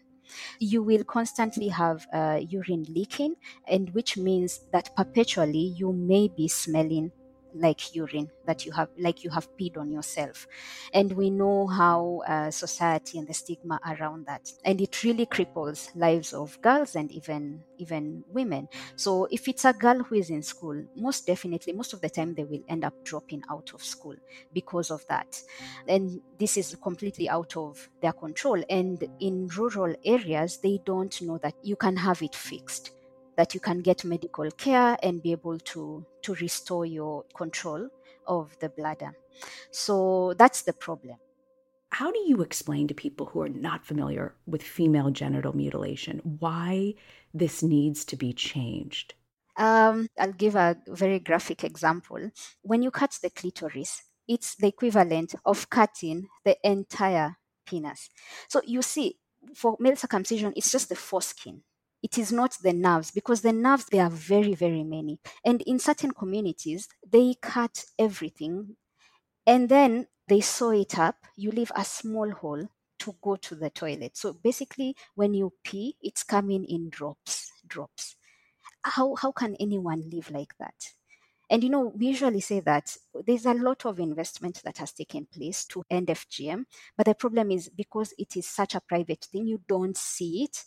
you 0.60 0.82
will 0.84 1.04
constantly 1.04 1.70
have 1.70 2.08
uh, 2.14 2.40
urine 2.50 2.86
leaking, 2.90 3.36
and 3.68 3.94
which 3.94 4.18
means 4.18 4.62
that 4.72 4.96
perpetually 4.96 5.74
you 5.78 5.92
may 5.94 6.28
be 6.28 6.48
smelling 6.48 7.12
like 7.60 7.96
urine 7.96 8.32
that 8.46 8.66
you 8.66 8.72
have 8.72 8.90
like 8.98 9.24
you 9.24 9.30
have 9.30 9.48
peed 9.58 9.78
on 9.78 9.92
yourself. 9.92 10.48
And 10.94 11.14
we 11.14 11.30
know 11.30 11.68
how 11.68 12.22
uh, 12.28 12.52
society 12.52 13.18
and 13.18 13.28
the 13.28 13.34
stigma 13.34 13.80
around 13.86 14.26
that. 14.28 14.52
And 14.64 14.82
it 14.82 15.04
really 15.04 15.26
cripples 15.26 15.90
lives 15.96 16.34
of 16.34 16.60
girls 16.62 16.96
and 16.96 17.12
even 17.12 17.64
even 17.78 18.24
women. 18.30 18.68
So 18.96 19.28
if 19.32 19.48
it's 19.48 19.66
a 19.66 19.74
girl 19.74 20.04
who 20.04 20.16
is 20.16 20.30
in 20.30 20.44
school 20.44 20.84
most 20.96 21.26
definitely 21.28 21.74
most 21.74 21.94
of 21.94 22.02
the 22.02 22.10
time 22.10 22.34
they 22.34 22.44
will 22.44 22.64
end 22.68 22.84
up 22.86 22.94
dropping 23.04 23.44
out 23.50 23.72
of 23.74 23.84
school 23.84 24.16
because 24.54 24.92
of 24.92 25.06
that. 25.08 25.42
And 25.88 26.22
this 26.38 26.58
is 26.58 26.76
completely 26.82 27.30
out 27.30 27.56
of 27.58 27.90
their 28.02 28.14
control. 28.14 28.64
And 28.70 29.04
in 29.20 29.48
rural 29.48 29.96
areas 30.06 30.58
they 30.58 30.80
don't 30.86 31.20
know 31.22 31.38
that 31.40 31.56
you 31.62 31.76
can 31.76 31.98
have 31.98 32.22
it 32.22 32.36
fixed 32.36 32.92
that 33.38 33.54
you 33.54 33.60
can 33.60 33.80
get 33.80 34.04
medical 34.04 34.50
care 34.52 34.98
and 35.02 35.24
be 35.24 35.32
able 35.32 35.58
to 35.60 36.06
to 36.24 36.34
restore 36.36 36.86
your 36.86 37.24
control 37.34 37.88
of 38.28 38.58
the 38.60 38.70
bladder. 38.70 39.14
So 39.72 40.34
that's 40.38 40.64
the 40.64 40.74
problem. 40.74 41.18
How 41.92 42.12
do 42.12 42.20
you 42.28 42.42
explain 42.42 42.88
to 42.90 42.94
people 42.94 43.28
who 43.28 43.42
are 43.42 43.50
not 43.50 43.86
familiar 43.86 44.36
with 44.46 44.62
female 44.62 45.10
genital 45.10 45.56
mutilation 45.56 46.20
why 46.40 46.96
this 47.34 47.64
needs 47.64 48.04
to 48.06 48.18
be 48.18 48.34
changed? 48.34 49.14
Um, 49.56 50.08
I'll 50.20 50.34
give 50.34 50.56
a 50.56 50.76
very 50.88 51.20
graphic 51.20 51.64
example. 51.64 52.32
When 52.62 52.84
you 52.84 52.92
cut 52.92 53.18
the 53.22 53.30
clitoris, 53.30 54.04
it's 54.28 54.56
the 54.56 54.68
equivalent 54.68 55.34
of 55.46 55.70
cutting 55.70 56.28
the 56.44 56.58
entire 56.64 57.38
penis. 57.66 58.10
So 58.50 58.62
you 58.66 58.82
see, 58.82 59.18
for 59.56 59.78
male 59.80 59.96
circumcision, 59.96 60.54
it's 60.56 60.72
just 60.72 60.90
the 60.90 60.96
foreskin 60.96 61.64
it 62.04 62.18
is 62.18 62.32
not 62.32 62.58
the 62.62 62.74
nerves 62.74 63.12
because 63.12 63.42
the 63.42 63.54
nerves 63.54 63.86
there 63.92 64.04
are 64.04 64.10
very 64.10 64.54
very 64.56 64.84
many. 64.84 65.20
And 65.46 65.62
in 65.64 65.80
certain 65.80 66.12
communities 66.12 66.88
they 67.08 67.36
cut 67.42 67.86
everything 68.00 68.76
and 69.46 69.70
then 69.70 70.08
they 70.28 70.42
sew 70.42 70.72
it 70.72 70.98
up. 71.00 71.16
You 71.36 71.52
leave 71.52 71.72
a 71.76 71.86
small 71.86 72.32
hole 72.32 72.68
to 73.00 73.16
go 73.22 73.36
to 73.38 73.56
the 73.56 73.70
toilet. 73.70 74.18
So 74.18 74.34
basically 74.34 74.96
when 75.16 75.34
you 75.34 75.54
pee 75.64 75.98
it's 76.02 76.24
coming 76.24 76.66
in 76.66 76.90
drops 76.90 77.52
drops. 77.68 78.16
How 78.84 79.16
how 79.16 79.32
can 79.32 79.56
anyone 79.60 80.10
live 80.10 80.32
like 80.32 80.58
that? 80.60 80.94
And 81.50 81.64
you 81.64 81.70
know, 81.70 81.94
we 81.96 82.08
usually 82.08 82.42
say 82.42 82.60
that 82.62 82.98
there's 83.26 83.46
a 83.46 83.54
lot 83.54 83.86
of 83.86 84.00
investment 84.00 84.62
that 84.64 84.78
has 84.80 84.94
taken 84.94 85.28
place 85.28 85.66
to 85.68 85.84
end 85.90 86.10
FGM, 86.10 86.66
but 86.98 87.06
the 87.06 87.16
problem 87.16 87.52
is 87.52 87.70
because 87.70 88.14
it 88.18 88.36
is 88.38 88.48
such 88.48 88.76
a 88.76 88.82
private 88.82 89.26
thing, 89.26 89.48
you 89.48 89.62
don't 89.68 89.98
see 89.98 90.44
it 90.44 90.66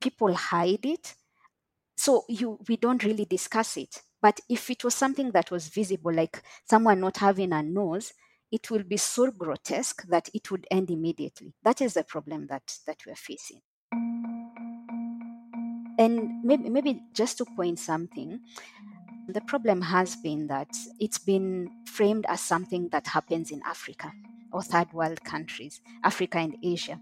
people 0.00 0.34
hide 0.34 0.84
it 0.84 1.14
so 1.96 2.24
you 2.28 2.58
we 2.68 2.76
don't 2.76 3.04
really 3.04 3.24
discuss 3.24 3.76
it. 3.76 4.02
But 4.20 4.40
if 4.48 4.70
it 4.70 4.82
was 4.84 4.94
something 4.94 5.30
that 5.32 5.50
was 5.50 5.68
visible 5.68 6.12
like 6.12 6.42
someone 6.68 7.00
not 7.00 7.18
having 7.18 7.52
a 7.52 7.62
nose 7.62 8.12
it 8.52 8.70
will 8.70 8.84
be 8.84 8.96
so 8.96 9.30
grotesque 9.30 10.02
that 10.08 10.28
it 10.32 10.50
would 10.50 10.66
end 10.70 10.90
immediately. 10.90 11.52
That 11.62 11.80
is 11.80 11.94
the 11.94 12.04
problem 12.04 12.46
that 12.46 12.78
that 12.86 12.98
we're 13.06 13.16
facing. 13.16 13.60
And 15.98 16.44
maybe, 16.44 16.68
maybe 16.68 17.02
just 17.14 17.38
to 17.38 17.46
point 17.56 17.78
something 17.78 18.40
the 19.28 19.40
problem 19.40 19.80
has 19.80 20.14
been 20.16 20.46
that 20.46 20.68
it's 21.00 21.18
been 21.18 21.68
framed 21.84 22.26
as 22.28 22.40
something 22.40 22.88
that 22.90 23.08
happens 23.08 23.50
in 23.50 23.60
africa 23.66 24.12
or 24.52 24.62
third 24.62 24.92
world 24.92 25.22
countries 25.24 25.80
africa 26.04 26.38
and 26.38 26.56
asia. 26.62 27.00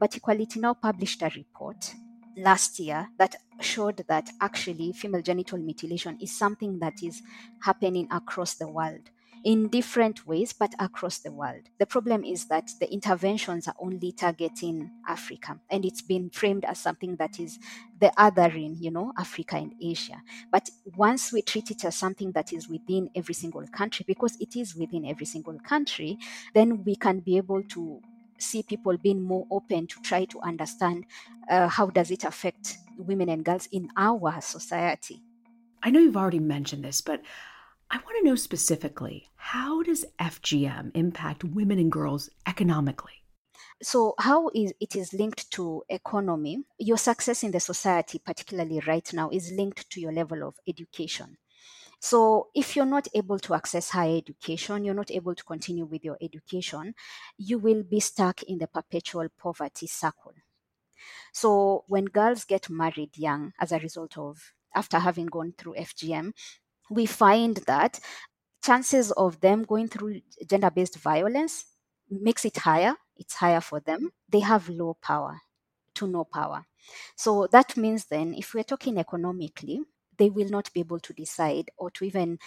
But 0.00 0.16
equality 0.16 0.60
now 0.60 0.74
published 0.74 1.22
a 1.22 1.30
report 1.36 1.94
last 2.36 2.78
year 2.78 3.08
that 3.18 3.36
showed 3.60 4.04
that 4.08 4.30
actually 4.40 4.92
female 4.92 5.22
genital 5.22 5.58
mutilation 5.58 6.18
is 6.20 6.36
something 6.36 6.78
that 6.80 7.02
is 7.02 7.22
happening 7.62 8.08
across 8.10 8.54
the 8.54 8.68
world 8.68 9.10
in 9.44 9.68
different 9.68 10.26
ways, 10.26 10.52
but 10.52 10.74
across 10.80 11.18
the 11.18 11.30
world. 11.30 11.62
The 11.78 11.86
problem 11.86 12.24
is 12.24 12.46
that 12.46 12.68
the 12.80 12.92
interventions 12.92 13.68
are 13.68 13.76
only 13.78 14.10
targeting 14.10 14.90
Africa, 15.06 15.60
and 15.70 15.84
it's 15.84 16.02
been 16.02 16.30
framed 16.30 16.64
as 16.64 16.80
something 16.80 17.14
that 17.16 17.38
is 17.38 17.58
the 18.00 18.10
othering, 18.18 18.74
you 18.80 18.90
know, 18.90 19.12
Africa 19.16 19.56
and 19.56 19.72
Asia. 19.80 20.20
But 20.50 20.68
once 20.96 21.32
we 21.32 21.42
treat 21.42 21.70
it 21.70 21.84
as 21.84 21.94
something 21.94 22.32
that 22.32 22.52
is 22.52 22.68
within 22.68 23.08
every 23.14 23.34
single 23.34 23.64
country, 23.68 24.04
because 24.08 24.36
it 24.40 24.56
is 24.56 24.74
within 24.74 25.06
every 25.06 25.26
single 25.26 25.58
country, 25.60 26.18
then 26.52 26.82
we 26.82 26.96
can 26.96 27.20
be 27.20 27.36
able 27.36 27.62
to 27.62 28.00
see 28.38 28.62
people 28.62 28.96
being 28.96 29.22
more 29.22 29.46
open 29.50 29.86
to 29.86 30.00
try 30.02 30.24
to 30.24 30.40
understand 30.40 31.04
uh, 31.50 31.68
how 31.68 31.86
does 31.86 32.10
it 32.10 32.24
affect 32.24 32.78
women 32.98 33.28
and 33.28 33.44
girls 33.44 33.68
in 33.72 33.88
our 33.96 34.40
society 34.40 35.22
i 35.82 35.90
know 35.90 36.00
you've 36.00 36.16
already 36.16 36.40
mentioned 36.40 36.84
this 36.84 37.00
but 37.00 37.22
I 37.88 37.98
want 37.98 38.16
to 38.18 38.24
know 38.24 38.34
specifically 38.34 39.28
how 39.36 39.82
does 39.84 40.04
FGM 40.18 40.90
impact 40.94 41.44
women 41.44 41.78
and 41.78 41.90
girls 41.90 42.28
economically? 42.44 43.22
So, 43.82 44.14
how 44.18 44.50
is 44.54 44.72
it 44.80 44.96
is 44.96 45.12
linked 45.12 45.50
to 45.52 45.84
economy? 45.88 46.64
Your 46.78 46.96
success 46.96 47.44
in 47.44 47.52
the 47.52 47.60
society, 47.60 48.18
particularly 48.18 48.80
right 48.86 49.08
now, 49.12 49.30
is 49.30 49.52
linked 49.52 49.88
to 49.90 50.00
your 50.00 50.12
level 50.12 50.42
of 50.42 50.56
education. 50.66 51.36
So, 52.00 52.48
if 52.54 52.76
you're 52.76 52.86
not 52.86 53.08
able 53.14 53.38
to 53.40 53.54
access 53.54 53.90
higher 53.90 54.16
education, 54.18 54.84
you're 54.84 54.94
not 54.94 55.10
able 55.10 55.34
to 55.34 55.44
continue 55.44 55.84
with 55.84 56.04
your 56.04 56.16
education, 56.22 56.94
you 57.38 57.58
will 57.58 57.82
be 57.82 58.00
stuck 58.00 58.42
in 58.44 58.58
the 58.58 58.66
perpetual 58.68 59.28
poverty 59.38 59.86
circle. 59.86 60.34
So, 61.32 61.84
when 61.88 62.06
girls 62.06 62.44
get 62.44 62.70
married 62.70 63.16
young 63.16 63.52
as 63.60 63.72
a 63.72 63.78
result 63.78 64.18
of 64.18 64.52
after 64.74 64.98
having 64.98 65.26
gone 65.26 65.54
through 65.56 65.74
FGM, 65.76 66.32
we 66.90 67.06
find 67.06 67.56
that 67.66 68.00
chances 68.64 69.12
of 69.12 69.40
them 69.40 69.64
going 69.64 69.88
through 69.88 70.20
gender 70.48 70.70
based 70.70 70.96
violence 70.98 71.66
makes 72.10 72.44
it 72.44 72.58
higher. 72.58 72.96
It's 73.16 73.34
higher 73.34 73.60
for 73.60 73.80
them. 73.80 74.12
They 74.28 74.40
have 74.40 74.68
low 74.68 74.94
power 74.94 75.40
to 75.94 76.06
no 76.06 76.24
power. 76.24 76.66
So 77.16 77.48
that 77.52 77.76
means 77.76 78.06
then, 78.06 78.34
if 78.34 78.54
we're 78.54 78.64
talking 78.64 78.98
economically, 78.98 79.82
they 80.18 80.30
will 80.30 80.48
not 80.48 80.72
be 80.72 80.80
able 80.80 81.00
to 81.00 81.12
decide 81.12 81.70
or 81.76 81.90
to 81.92 82.04
even 82.04 82.38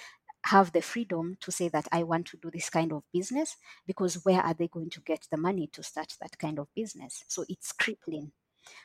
have 0.45 0.71
the 0.71 0.82
freedom 0.82 1.38
to 1.41 1.51
say 1.51 1.67
that 1.69 1.88
I 1.91 2.03
want 2.03 2.27
to 2.27 2.38
do 2.38 2.49
this 2.49 2.69
kind 2.69 2.93
of 2.93 3.03
business 3.13 3.58
because 3.86 4.23
where 4.23 4.41
are 4.41 4.53
they 4.53 4.67
going 4.67 4.89
to 4.91 5.01
get 5.01 5.27
the 5.29 5.38
money 5.38 5.67
to 5.73 5.84
start 5.84 6.15
that 6.21 6.38
kind 6.38 6.60
of 6.60 6.67
business? 6.75 7.23
So 7.27 7.45
it's 7.49 7.71
crippling. 7.73 8.32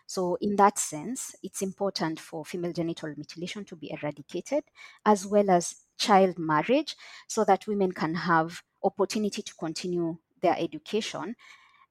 So, 0.07 0.39
in 0.41 0.57
that 0.57 0.79
sense, 0.79 1.35
it's 1.43 1.61
important 1.61 2.19
for 2.19 2.45
female 2.45 2.73
genital 2.73 3.13
mutilation 3.17 3.65
to 3.67 3.77
be 3.77 3.91
eradicated 3.93 4.65
as 5.05 5.27
well 5.27 5.51
as 5.51 5.75
child 5.99 6.39
marriage 6.39 6.97
so 7.29 7.45
that 7.45 7.67
women 7.67 7.93
can 7.93 8.15
have 8.15 8.63
opportunity 8.83 9.43
to 9.43 9.55
continue 9.55 10.17
their 10.41 10.57
education 10.59 11.35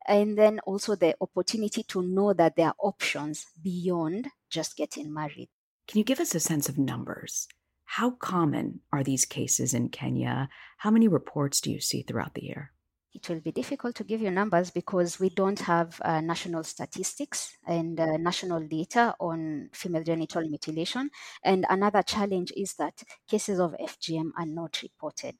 and 0.08 0.38
then 0.38 0.60
also 0.60 0.96
the 0.96 1.16
opportunity 1.22 1.84
to 1.84 2.02
know 2.02 2.34
that 2.34 2.56
there 2.56 2.68
are 2.68 2.76
options 2.80 3.48
beyond 3.62 4.28
just 4.50 4.76
getting 4.76 5.14
married. 5.14 5.50
Can 5.88 6.00
you 6.00 6.04
give 6.04 6.20
us 6.20 6.36
a 6.36 6.40
sense 6.40 6.70
of 6.70 6.78
numbers? 6.78 7.48
How 7.86 8.12
common 8.12 8.82
are 8.92 9.04
these 9.04 9.26
cases 9.26 9.74
in 9.74 9.90
Kenya? 9.90 10.50
How 10.78 10.92
many 10.92 11.08
reports 11.08 11.62
do 11.62 11.72
you 11.72 11.80
see 11.80 12.02
throughout 12.02 12.34
the 12.34 12.44
year? 12.44 12.73
It 13.14 13.30
will 13.30 13.40
be 13.40 13.52
difficult 13.52 13.96
to 13.96 14.04
give 14.04 14.22
you 14.22 14.32
numbers 14.32 14.72
because 14.72 15.20
we 15.20 15.30
don't 15.30 15.60
have 15.60 16.00
uh, 16.04 16.20
national 16.22 16.64
statistics 16.64 17.58
and 17.68 18.00
uh, 18.00 18.18
national 18.18 18.62
data 18.62 19.16
on 19.20 19.70
female 19.72 20.04
genital 20.04 20.42
mutilation. 20.42 21.10
And 21.44 21.66
another 21.70 22.02
challenge 22.02 22.52
is 22.58 22.74
that 22.76 23.04
cases 23.28 23.60
of 23.60 23.76
FGM 23.80 24.32
are 24.38 24.46
not 24.46 24.82
reported. 24.82 25.36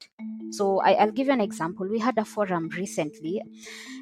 So 0.50 0.80
I, 0.80 1.04
will 1.04 1.12
give 1.12 1.26
you 1.26 1.32
an 1.32 1.40
example. 1.40 1.88
We 1.88 1.98
had 1.98 2.16
a 2.18 2.24
forum 2.24 2.68
recently, 2.76 3.42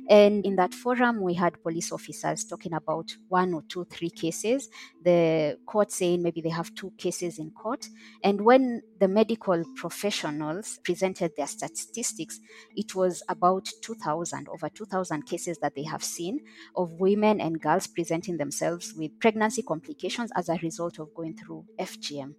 and 0.09 0.45
in 0.45 0.57
that 0.57 0.75
forum, 0.75 1.23
we 1.23 1.35
had 1.35 1.63
police 1.63 1.93
officers 1.93 2.45
talking 2.45 2.75
about 2.75 3.15
one 3.29 3.55
or 3.55 3.63
two, 3.63 3.85
three 3.85 4.11
cases. 4.11 4.69
The 5.03 5.59
court 5.67 5.93
saying 5.93 6.23
maybe 6.23 6.41
they 6.41 6.51
have 6.51 6.75
two 6.75 6.93
cases 6.99 7.39
in 7.39 7.51
court. 7.51 7.89
And 8.23 8.43
when 8.43 8.83
the 8.99 9.09
medical 9.09 9.65
professionals 9.77 10.79
presented 10.85 11.33
their 11.37 11.47
statistics, 11.47 12.41
it 12.77 12.95
was 12.95 13.23
about 13.29 13.62
about 13.63 13.83
2,000, 13.83 14.49
over 14.49 14.69
2,000 14.69 15.27
cases 15.27 15.59
that 15.59 15.75
they 15.75 15.85
have 15.85 16.03
seen 16.03 16.41
of 16.77 16.91
women 16.93 17.41
and 17.41 17.61
girls 17.61 17.87
presenting 17.87 18.37
themselves 18.37 18.95
with 18.97 19.19
pregnancy 19.21 19.63
complications 19.63 20.31
as 20.37 20.49
a 20.49 20.59
result 20.63 20.99
of 20.99 21.15
going 21.15 21.37
through 21.37 21.65
FGM. 21.79 22.35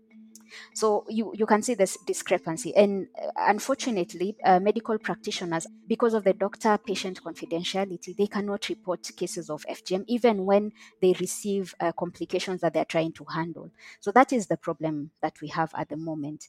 So 0.76 1.06
you, 1.10 1.34
you 1.36 1.48
can 1.48 1.64
see 1.64 1.74
this 1.74 1.98
discrepancy. 2.06 2.76
And 2.76 3.08
uh, 3.20 3.32
unfortunately, 3.38 4.36
uh, 4.46 4.60
medical 4.60 5.00
practitioners, 5.00 5.66
because 5.88 6.14
of 6.14 6.26
the 6.26 6.34
doctor 6.34 6.78
patient 6.78 7.24
confidentiality, 7.24 8.16
they 8.16 8.28
cannot 8.28 8.70
report 8.70 9.10
cases 9.18 9.50
of 9.50 9.66
FGM 9.66 10.04
even 10.08 10.46
when 10.46 10.72
they 11.02 11.16
receive 11.20 11.74
uh, 11.80 11.92
complications 11.94 12.62
that 12.62 12.74
they're 12.74 12.86
trying 12.86 13.14
to 13.14 13.26
handle. 13.34 13.72
So 14.00 14.12
that 14.12 14.32
is 14.32 14.46
the 14.46 14.58
problem 14.58 15.10
that 15.22 15.42
we 15.42 15.48
have 15.48 15.72
at 15.76 15.90
the 15.90 15.98
moment. 15.98 16.48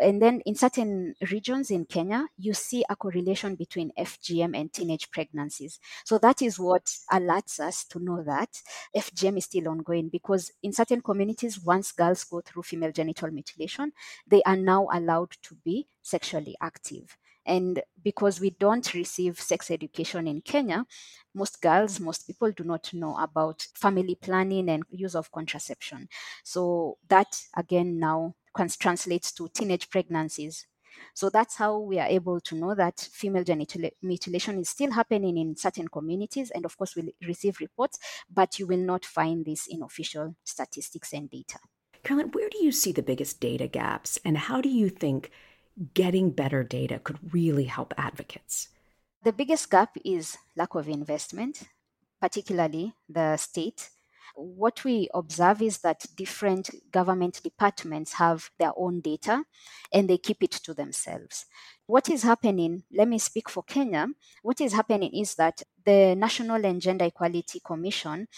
And 0.00 0.22
then 0.22 0.40
in 0.46 0.54
certain 0.54 1.14
regions 1.30 1.70
in 1.70 1.84
Kenya, 1.84 2.26
you 2.36 2.54
see 2.54 2.84
a 2.88 2.96
correlation 2.96 3.54
between 3.56 3.92
FGM 3.98 4.54
and 4.58 4.72
teenage 4.72 5.10
pregnancies. 5.10 5.80
So 6.04 6.18
that 6.18 6.40
is 6.42 6.58
what 6.58 6.84
alerts 7.12 7.58
us 7.60 7.84
to 7.86 7.98
know 7.98 8.22
that 8.22 8.62
FGM 8.94 9.38
is 9.38 9.44
still 9.44 9.68
ongoing 9.68 10.08
because 10.08 10.52
in 10.62 10.72
certain 10.72 11.00
communities, 11.00 11.60
once 11.60 11.92
girls 11.92 12.24
go 12.24 12.40
through 12.40 12.62
female 12.62 12.92
genital 12.92 13.30
mutilation, 13.30 13.92
they 14.26 14.42
are 14.42 14.56
now 14.56 14.88
allowed 14.92 15.32
to 15.42 15.54
be 15.64 15.88
sexually 16.02 16.56
active. 16.60 17.16
And 17.46 17.82
because 18.04 18.40
we 18.40 18.50
don't 18.50 18.92
receive 18.92 19.40
sex 19.40 19.70
education 19.70 20.28
in 20.28 20.42
Kenya, 20.42 20.84
most 21.34 21.62
girls, 21.62 21.98
most 21.98 22.26
people 22.26 22.52
do 22.52 22.62
not 22.64 22.92
know 22.92 23.16
about 23.16 23.66
family 23.74 24.14
planning 24.16 24.68
and 24.68 24.82
use 24.90 25.14
of 25.14 25.32
contraception. 25.32 26.08
So 26.44 26.98
that 27.08 27.40
again 27.56 27.98
now 27.98 28.34
translates 28.56 29.32
to 29.32 29.48
teenage 29.48 29.88
pregnancies. 29.90 30.66
So 31.14 31.30
that's 31.30 31.56
how 31.56 31.78
we 31.78 31.98
are 31.98 32.08
able 32.08 32.40
to 32.40 32.56
know 32.56 32.74
that 32.74 32.98
female 33.12 33.44
genital 33.44 33.88
mutilation 34.02 34.58
is 34.58 34.68
still 34.68 34.90
happening 34.90 35.36
in 35.38 35.56
certain 35.56 35.88
communities. 35.88 36.50
And 36.50 36.64
of 36.64 36.76
course, 36.76 36.96
we'll 36.96 37.10
receive 37.26 37.60
reports, 37.60 37.98
but 38.32 38.58
you 38.58 38.66
will 38.66 38.78
not 38.78 39.04
find 39.04 39.44
this 39.44 39.66
in 39.68 39.82
official 39.82 40.34
statistics 40.44 41.12
and 41.12 41.30
data. 41.30 41.58
Carolyn, 42.02 42.30
where 42.32 42.48
do 42.48 42.62
you 42.64 42.72
see 42.72 42.92
the 42.92 43.02
biggest 43.02 43.40
data 43.40 43.66
gaps, 43.66 44.18
and 44.24 44.38
how 44.38 44.60
do 44.60 44.68
you 44.68 44.88
think 44.88 45.30
getting 45.94 46.30
better 46.30 46.62
data 46.62 46.98
could 46.98 47.18
really 47.32 47.64
help 47.64 47.92
advocates? 47.96 48.68
The 49.24 49.32
biggest 49.32 49.70
gap 49.70 49.96
is 50.04 50.38
lack 50.56 50.74
of 50.74 50.88
investment, 50.88 51.62
particularly 52.20 52.94
the 53.08 53.36
state 53.36 53.90
what 54.38 54.84
we 54.84 55.08
observe 55.14 55.60
is 55.62 55.78
that 55.78 56.06
different 56.14 56.70
government 56.92 57.40
departments 57.42 58.12
have 58.14 58.50
their 58.58 58.72
own 58.76 59.00
data 59.00 59.42
and 59.92 60.08
they 60.08 60.16
keep 60.18 60.42
it 60.42 60.52
to 60.52 60.74
themselves. 60.74 61.46
What 61.86 62.08
is 62.08 62.22
happening, 62.22 62.84
let 62.92 63.08
me 63.08 63.18
speak 63.18 63.50
for 63.50 63.64
Kenya, 63.64 64.06
what 64.42 64.60
is 64.60 64.72
happening 64.72 65.12
is 65.12 65.34
that 65.34 65.62
the 65.84 66.14
National 66.14 66.64
and 66.64 66.80
Gender 66.80 67.06
Equality 67.06 67.60
Commission 67.64 68.28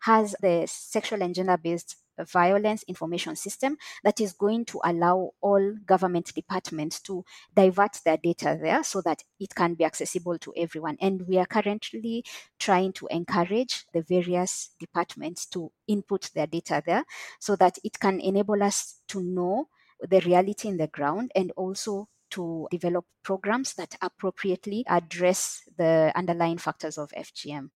has 0.00 0.36
the 0.40 0.66
sexual 0.68 1.22
and 1.22 1.34
gender 1.34 1.56
based 1.56 1.96
violence 2.24 2.82
information 2.88 3.36
system 3.36 3.76
that 4.04 4.20
is 4.20 4.32
going 4.32 4.64
to 4.66 4.80
allow 4.84 5.30
all 5.40 5.74
government 5.86 6.32
departments 6.34 7.00
to 7.00 7.24
divert 7.54 8.00
their 8.04 8.16
data 8.16 8.58
there 8.60 8.82
so 8.82 9.00
that 9.02 9.22
it 9.40 9.54
can 9.54 9.74
be 9.74 9.84
accessible 9.84 10.38
to 10.38 10.52
everyone. 10.56 10.96
And 11.00 11.26
we 11.26 11.38
are 11.38 11.46
currently 11.46 12.24
trying 12.58 12.92
to 12.94 13.06
encourage 13.10 13.84
the 13.92 14.02
various 14.02 14.70
departments 14.78 15.46
to 15.46 15.70
input 15.86 16.30
their 16.34 16.46
data 16.46 16.82
there 16.84 17.04
so 17.38 17.56
that 17.56 17.78
it 17.84 17.98
can 17.98 18.20
enable 18.20 18.62
us 18.62 19.00
to 19.08 19.22
know 19.22 19.68
the 20.00 20.20
reality 20.20 20.68
in 20.68 20.76
the 20.76 20.86
ground 20.86 21.32
and 21.34 21.52
also 21.56 22.08
to 22.30 22.68
develop 22.70 23.04
programs 23.22 23.74
that 23.74 23.96
appropriately 24.02 24.84
address 24.86 25.62
the 25.76 26.12
underlying 26.14 26.58
factors 26.58 26.98
of 26.98 27.10
FGM. 27.10 27.70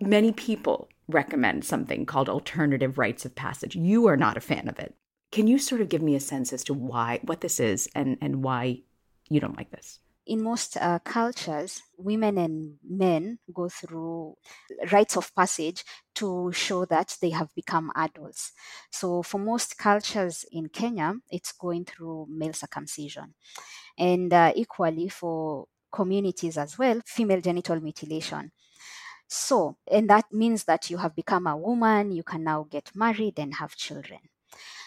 Many 0.00 0.32
people 0.32 0.88
recommend 1.08 1.64
something 1.64 2.06
called 2.06 2.28
alternative 2.28 2.98
rites 2.98 3.24
of 3.24 3.34
passage. 3.34 3.74
You 3.74 4.06
are 4.06 4.16
not 4.16 4.36
a 4.36 4.40
fan 4.40 4.68
of 4.68 4.78
it. 4.78 4.94
Can 5.30 5.46
you 5.46 5.58
sort 5.58 5.80
of 5.80 5.88
give 5.88 6.02
me 6.02 6.14
a 6.14 6.20
sense 6.20 6.52
as 6.52 6.64
to 6.64 6.74
why, 6.74 7.20
what 7.22 7.40
this 7.40 7.60
is, 7.60 7.88
and, 7.94 8.16
and 8.20 8.42
why 8.42 8.82
you 9.28 9.40
don't 9.40 9.56
like 9.56 9.70
this? 9.70 9.98
in 10.28 10.42
most 10.42 10.76
uh, 10.76 10.98
cultures, 11.00 11.80
women 11.96 12.36
and 12.36 12.74
men 12.86 13.38
go 13.52 13.68
through 13.68 14.36
rites 14.92 15.16
of 15.16 15.34
passage 15.34 15.82
to 16.14 16.52
show 16.52 16.84
that 16.84 17.16
they 17.22 17.30
have 17.30 17.48
become 17.54 17.90
adults. 17.96 18.52
So, 18.92 19.22
for 19.22 19.38
most 19.38 19.78
cultures 19.78 20.44
in 20.52 20.68
Kenya, 20.68 21.14
it's 21.30 21.52
going 21.52 21.86
through 21.86 22.26
male 22.28 22.52
circumcision. 22.52 23.34
And 23.96 24.32
uh, 24.32 24.52
equally 24.54 25.08
for 25.08 25.66
communities 25.90 26.58
as 26.58 26.78
well, 26.78 27.00
female 27.06 27.40
genital 27.40 27.80
mutilation. 27.80 28.52
So, 29.28 29.76
and 29.90 30.08
that 30.10 30.32
means 30.32 30.64
that 30.64 30.90
you 30.90 30.96
have 30.98 31.14
become 31.14 31.46
a 31.46 31.56
woman, 31.56 32.12
you 32.12 32.22
can 32.22 32.44
now 32.44 32.66
get 32.68 32.96
married 32.96 33.38
and 33.38 33.54
have 33.56 33.76
children. 33.76 34.20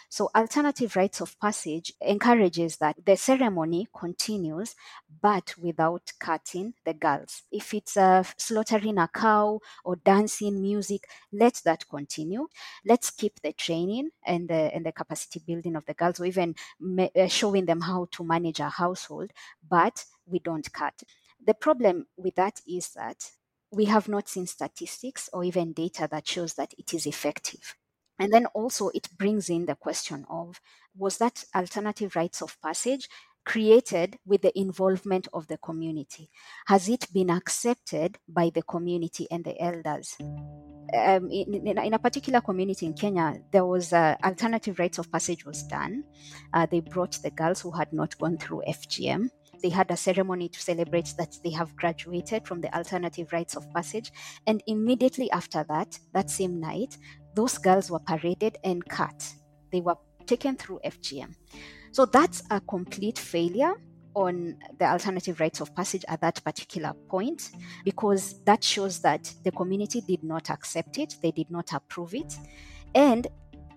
So, 0.09 0.29
alternative 0.35 0.95
rites 0.95 1.21
of 1.21 1.39
passage 1.39 1.93
encourages 2.01 2.77
that 2.77 2.97
the 3.05 3.15
ceremony 3.17 3.87
continues, 3.97 4.75
but 5.21 5.55
without 5.57 6.11
cutting 6.19 6.73
the 6.85 6.93
girls. 6.93 7.43
If 7.51 7.73
it's 7.73 7.97
uh, 7.97 8.23
slaughtering 8.37 8.97
a 8.97 9.07
cow 9.07 9.59
or 9.85 9.95
dancing, 9.97 10.61
music, 10.61 11.07
let 11.31 11.61
that 11.65 11.87
continue. 11.89 12.47
Let's 12.85 13.11
keep 13.11 13.41
the 13.41 13.53
training 13.53 14.09
and 14.25 14.49
the, 14.49 14.73
and 14.75 14.85
the 14.85 14.91
capacity 14.91 15.41
building 15.45 15.75
of 15.75 15.85
the 15.85 15.93
girls, 15.93 16.19
or 16.19 16.25
even 16.25 16.55
uh, 16.99 17.27
showing 17.27 17.65
them 17.65 17.81
how 17.81 18.07
to 18.11 18.23
manage 18.23 18.59
a 18.59 18.69
household, 18.69 19.31
but 19.67 20.05
we 20.25 20.39
don't 20.39 20.71
cut. 20.73 21.03
The 21.45 21.53
problem 21.53 22.07
with 22.17 22.35
that 22.35 22.61
is 22.67 22.89
that 22.89 23.31
we 23.71 23.85
have 23.85 24.07
not 24.07 24.27
seen 24.27 24.47
statistics 24.47 25.29
or 25.31 25.43
even 25.43 25.73
data 25.73 26.07
that 26.11 26.27
shows 26.27 26.55
that 26.55 26.73
it 26.77 26.93
is 26.93 27.05
effective. 27.05 27.75
And 28.19 28.31
then 28.31 28.45
also 28.47 28.89
it 28.89 29.09
brings 29.17 29.49
in 29.49 29.65
the 29.65 29.75
question 29.75 30.25
of 30.29 30.61
was 30.95 31.17
that 31.17 31.43
alternative 31.55 32.15
rites 32.15 32.41
of 32.41 32.61
passage 32.61 33.09
created 33.45 34.17
with 34.25 34.41
the 34.41 34.57
involvement 34.57 35.27
of 35.33 35.47
the 35.47 35.57
community? 35.57 36.29
Has 36.67 36.89
it 36.89 37.07
been 37.11 37.29
accepted 37.29 38.17
by 38.27 38.51
the 38.53 38.61
community 38.61 39.27
and 39.31 39.43
the 39.43 39.59
elders? 39.59 40.15
Um, 40.19 41.29
in, 41.31 41.53
in, 41.53 41.77
in, 41.77 41.93
a 41.93 41.99
particular 41.99 42.41
community 42.41 42.85
in 42.85 42.93
Kenya, 42.93 43.39
there 43.51 43.65
was 43.65 43.93
uh, 43.93 44.15
alternative 44.23 44.77
rites 44.77 44.97
of 44.97 45.11
passage 45.11 45.45
was 45.45 45.63
done. 45.63 46.03
Uh, 46.53 46.65
they 46.65 46.81
brought 46.81 47.13
the 47.23 47.31
girls 47.31 47.61
who 47.61 47.71
had 47.71 47.91
not 47.93 48.17
gone 48.17 48.37
through 48.37 48.63
FGM. 48.67 49.29
They 49.61 49.69
had 49.69 49.91
a 49.91 49.97
ceremony 49.97 50.49
to 50.49 50.59
celebrate 50.59 51.13
that 51.17 51.37
they 51.43 51.51
have 51.51 51.75
graduated 51.75 52.47
from 52.47 52.61
the 52.61 52.75
alternative 52.75 53.31
rites 53.31 53.55
of 53.55 53.71
passage. 53.73 54.11
And 54.47 54.63
immediately 54.67 55.29
after 55.31 55.63
that, 55.69 55.99
that 56.13 56.29
same 56.29 56.59
night, 56.59 56.97
those 57.35 57.57
girls 57.57 57.91
were 57.91 57.99
paraded 57.99 58.57
and 58.63 58.87
cut. 58.87 59.33
They 59.71 59.81
were 59.81 59.95
taken 60.25 60.55
through 60.55 60.79
FGM. 60.85 61.35
So 61.91 62.05
that's 62.05 62.43
a 62.49 62.61
complete 62.61 63.19
failure 63.19 63.73
on 64.13 64.57
the 64.77 64.85
alternative 64.85 65.39
rites 65.39 65.61
of 65.61 65.73
passage 65.75 66.03
at 66.07 66.21
that 66.21 66.43
particular 66.43 66.93
point 67.09 67.51
because 67.85 68.41
that 68.43 68.63
shows 68.63 68.99
that 69.01 69.33
the 69.43 69.51
community 69.51 70.01
did 70.01 70.23
not 70.23 70.49
accept 70.49 70.97
it, 70.97 71.15
they 71.21 71.31
did 71.31 71.49
not 71.49 71.71
approve 71.73 72.13
it, 72.13 72.37
and 72.93 73.27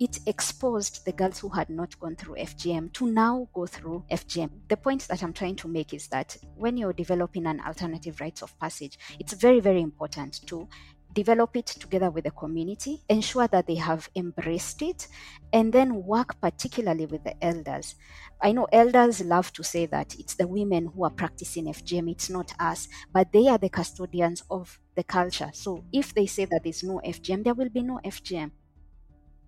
it 0.05 0.21
exposed 0.27 1.03
the 1.07 1.13
girls 1.13 1.39
who 1.39 1.49
had 1.49 1.71
not 1.71 1.99
gone 1.99 2.15
through 2.15 2.35
FGM 2.35 2.93
to 2.93 3.07
now 3.07 3.49
go 3.55 3.65
through 3.65 4.05
FGM. 4.11 4.51
The 4.69 4.77
point 4.77 5.09
that 5.09 5.23
I'm 5.23 5.33
trying 5.33 5.57
to 5.57 5.69
make 5.69 5.95
is 5.95 6.09
that 6.09 6.37
when 6.57 6.77
you're 6.77 6.93
developing 6.93 7.47
an 7.47 7.63
alternative 7.67 8.21
rites 8.21 8.43
of 8.43 8.59
passage, 8.59 8.99
it's 9.19 9.33
very, 9.33 9.61
very 9.61 9.81
important 9.81 10.47
to 10.49 10.69
develop 11.15 11.57
it 11.57 11.65
together 11.65 12.11
with 12.11 12.25
the 12.25 12.33
community, 12.33 13.01
ensure 13.09 13.49
that 13.49 13.67
they 13.67 13.77
have 13.77 14.11
embraced 14.15 14.83
it, 14.83 15.09
and 15.55 15.73
then 15.73 16.05
work 16.05 16.39
particularly 16.39 17.07
with 17.07 17.25
the 17.25 17.43
elders. 17.43 17.95
I 18.43 18.53
know 18.53 18.67
elders 18.73 19.23
love 19.23 19.55
to 19.55 19.65
say 19.65 19.87
that 19.87 20.17
it's 20.19 20.35
the 20.35 20.47
women 20.47 20.91
who 20.95 21.05
are 21.05 21.11
practicing 21.11 21.65
FGM, 21.67 22.11
it's 22.11 22.29
not 22.29 22.53
us, 22.61 22.89
but 23.11 23.33
they 23.33 23.49
are 23.49 23.59
the 23.59 23.71
custodians 23.71 24.43
of 24.51 24.79
the 24.97 25.05
culture. 25.05 25.51
So 25.55 25.83
if 25.95 26.13
they 26.13 26.27
say 26.27 26.45
that 26.45 26.63
there's 26.63 26.83
no 26.83 27.01
FGM, 27.03 27.45
there 27.45 27.55
will 27.55 27.71
be 27.71 27.83
no 27.83 28.01
FGM. 28.05 28.51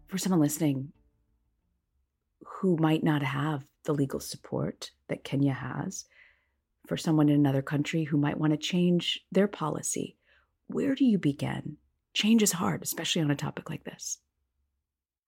For 0.07 0.19
someone 0.19 0.41
listening 0.41 0.93
who 2.45 2.77
might 2.77 3.03
not 3.03 3.23
have 3.23 3.65
the 3.85 3.93
legal 3.93 4.21
support 4.21 4.91
that 5.09 5.25
Kenya 5.25 5.53
has, 5.53 6.07
for 6.87 6.97
someone 6.97 7.29
in 7.29 7.35
another 7.35 7.63
country 7.63 8.05
who 8.05 8.17
might 8.17 8.39
want 8.39 8.53
to 8.53 8.57
change 8.57 9.25
their 9.33 9.49
policy, 9.49 10.17
where 10.69 10.95
do 10.95 11.05
you 11.05 11.19
begin? 11.19 11.77
Change 12.15 12.43
is 12.43 12.53
hard, 12.53 12.83
especially 12.83 13.23
on 13.23 13.31
a 13.31 13.37
topic 13.37 13.69
like 13.69 13.85
this. 13.85 14.19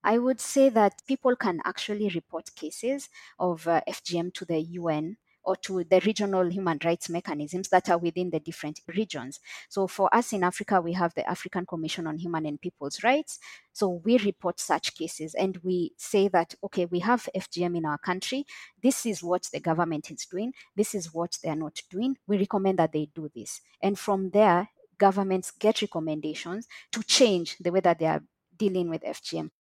I 0.04 0.18
would 0.18 0.40
say 0.40 0.68
that 0.68 1.02
people 1.06 1.34
can 1.34 1.60
actually 1.64 2.08
report 2.08 2.54
cases 2.54 3.08
of 3.38 3.66
uh, 3.66 3.80
FGM 3.88 4.32
to 4.34 4.44
the 4.44 4.60
UN 4.60 5.16
or 5.48 5.56
to 5.56 5.82
the 5.84 5.98
regional 6.04 6.46
human 6.50 6.78
rights 6.84 7.08
mechanisms 7.08 7.70
that 7.70 7.88
are 7.88 7.96
within 7.96 8.28
the 8.28 8.38
different 8.38 8.80
regions. 8.94 9.40
So, 9.70 9.86
for 9.86 10.14
us 10.14 10.34
in 10.34 10.44
Africa, 10.44 10.78
we 10.82 10.92
have 10.92 11.14
the 11.14 11.28
African 11.28 11.64
Commission 11.64 12.06
on 12.06 12.18
Human 12.18 12.44
and 12.44 12.60
People's 12.60 13.02
Rights. 13.02 13.38
So, 13.72 14.02
we 14.04 14.18
report 14.18 14.60
such 14.60 14.94
cases 14.94 15.34
and 15.34 15.56
we 15.64 15.92
say 15.96 16.28
that, 16.28 16.54
okay, 16.64 16.84
we 16.84 16.98
have 17.00 17.30
FGM 17.34 17.78
in 17.78 17.86
our 17.86 17.96
country. 17.96 18.44
This 18.82 19.06
is 19.06 19.22
what 19.22 19.48
the 19.50 19.60
government 19.60 20.10
is 20.10 20.26
doing. 20.26 20.52
This 20.76 20.94
is 20.94 21.14
what 21.14 21.38
they 21.42 21.48
are 21.48 21.56
not 21.56 21.80
doing. 21.90 22.18
We 22.26 22.36
recommend 22.36 22.78
that 22.78 22.92
they 22.92 23.08
do 23.14 23.30
this. 23.34 23.62
And 23.82 23.98
from 23.98 24.30
there, 24.30 24.68
governments 24.98 25.50
get 25.50 25.80
recommendations 25.80 26.68
to 26.92 27.02
change 27.02 27.56
the 27.58 27.72
way 27.72 27.80
that 27.80 27.98
they 28.00 28.06
are 28.06 28.22
dealing 28.58 28.90
with 28.90 29.02
FGM. 29.02 29.50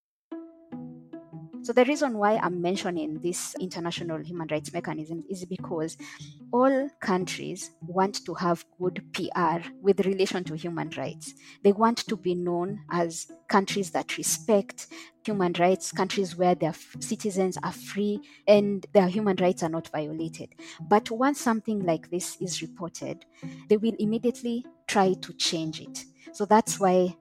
So, 1.68 1.74
the 1.74 1.84
reason 1.84 2.16
why 2.16 2.38
I'm 2.38 2.62
mentioning 2.62 3.18
this 3.20 3.54
international 3.60 4.24
human 4.24 4.48
rights 4.50 4.72
mechanism 4.72 5.22
is 5.28 5.44
because 5.44 5.98
all 6.50 6.88
countries 7.02 7.72
want 7.86 8.24
to 8.24 8.32
have 8.32 8.64
good 8.80 9.04
PR 9.12 9.60
with 9.82 10.00
relation 10.06 10.44
to 10.44 10.56
human 10.56 10.88
rights. 10.96 11.34
They 11.62 11.72
want 11.72 11.98
to 12.08 12.16
be 12.16 12.34
known 12.34 12.80
as 12.90 13.30
countries 13.48 13.90
that 13.90 14.16
respect 14.16 14.86
human 15.26 15.52
rights, 15.58 15.92
countries 15.92 16.36
where 16.36 16.54
their 16.54 16.72
citizens 17.00 17.58
are 17.62 17.72
free 17.72 18.18
and 18.46 18.86
their 18.94 19.08
human 19.08 19.36
rights 19.36 19.62
are 19.62 19.68
not 19.68 19.88
violated. 19.88 20.54
But 20.88 21.10
once 21.10 21.38
something 21.38 21.84
like 21.84 22.08
this 22.08 22.38
is 22.40 22.62
reported, 22.62 23.26
they 23.68 23.76
will 23.76 23.94
immediately 23.98 24.64
try 24.86 25.12
to 25.12 25.34
change 25.34 25.82
it. 25.82 26.06
So 26.32 26.46
that's 26.46 26.80
why 26.80 27.14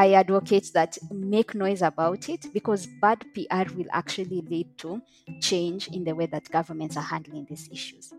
I 0.00 0.14
advocate 0.14 0.70
that 0.72 0.96
make 1.10 1.54
noise 1.54 1.82
about 1.82 2.30
it 2.30 2.46
because 2.54 2.86
bad 3.02 3.22
PR 3.34 3.70
will 3.76 3.90
actually 3.92 4.40
lead 4.40 4.78
to 4.78 5.02
change 5.42 5.88
in 5.88 6.04
the 6.04 6.14
way 6.14 6.24
that 6.24 6.50
governments 6.50 6.96
are 6.96 7.02
handling 7.02 7.46
these 7.50 7.68
issues. 7.70 8.14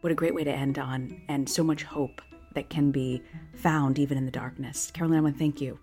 What 0.00 0.10
a 0.10 0.14
great 0.14 0.34
way 0.34 0.42
to 0.44 0.50
end 0.50 0.78
on, 0.78 1.20
and 1.28 1.46
so 1.46 1.62
much 1.62 1.82
hope 1.82 2.22
that 2.54 2.70
can 2.70 2.92
be 2.92 3.20
found 3.56 3.98
even 3.98 4.16
in 4.16 4.24
the 4.24 4.30
darkness. 4.30 4.90
Caroline, 4.90 5.18
I 5.18 5.20
want 5.20 5.34
to 5.34 5.38
thank 5.38 5.60
you 5.60 5.78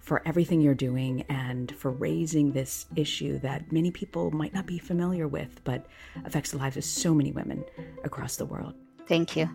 for 0.00 0.20
everything 0.26 0.60
you're 0.60 0.74
doing 0.74 1.22
and 1.28 1.70
for 1.76 1.92
raising 1.92 2.50
this 2.50 2.86
issue 2.96 3.38
that 3.38 3.70
many 3.70 3.92
people 3.92 4.32
might 4.32 4.52
not 4.52 4.66
be 4.66 4.78
familiar 4.78 5.28
with, 5.28 5.62
but 5.62 5.86
affects 6.24 6.50
the 6.50 6.58
lives 6.58 6.76
of 6.76 6.82
so 6.82 7.14
many 7.14 7.30
women 7.30 7.64
across 8.02 8.34
the 8.34 8.46
world. 8.46 8.74
Thank 9.06 9.36
you. 9.36 9.48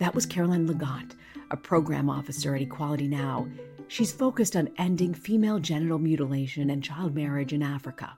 That 0.00 0.16
was 0.16 0.26
Caroline 0.26 0.66
Lagat, 0.66 1.14
a 1.52 1.56
program 1.56 2.10
officer 2.10 2.56
at 2.56 2.62
Equality 2.62 3.06
Now. 3.06 3.46
She's 3.88 4.12
focused 4.12 4.54
on 4.54 4.68
ending 4.76 5.14
female 5.14 5.58
genital 5.58 5.98
mutilation 5.98 6.68
and 6.68 6.84
child 6.84 7.14
marriage 7.14 7.54
in 7.54 7.62
Africa. 7.62 8.16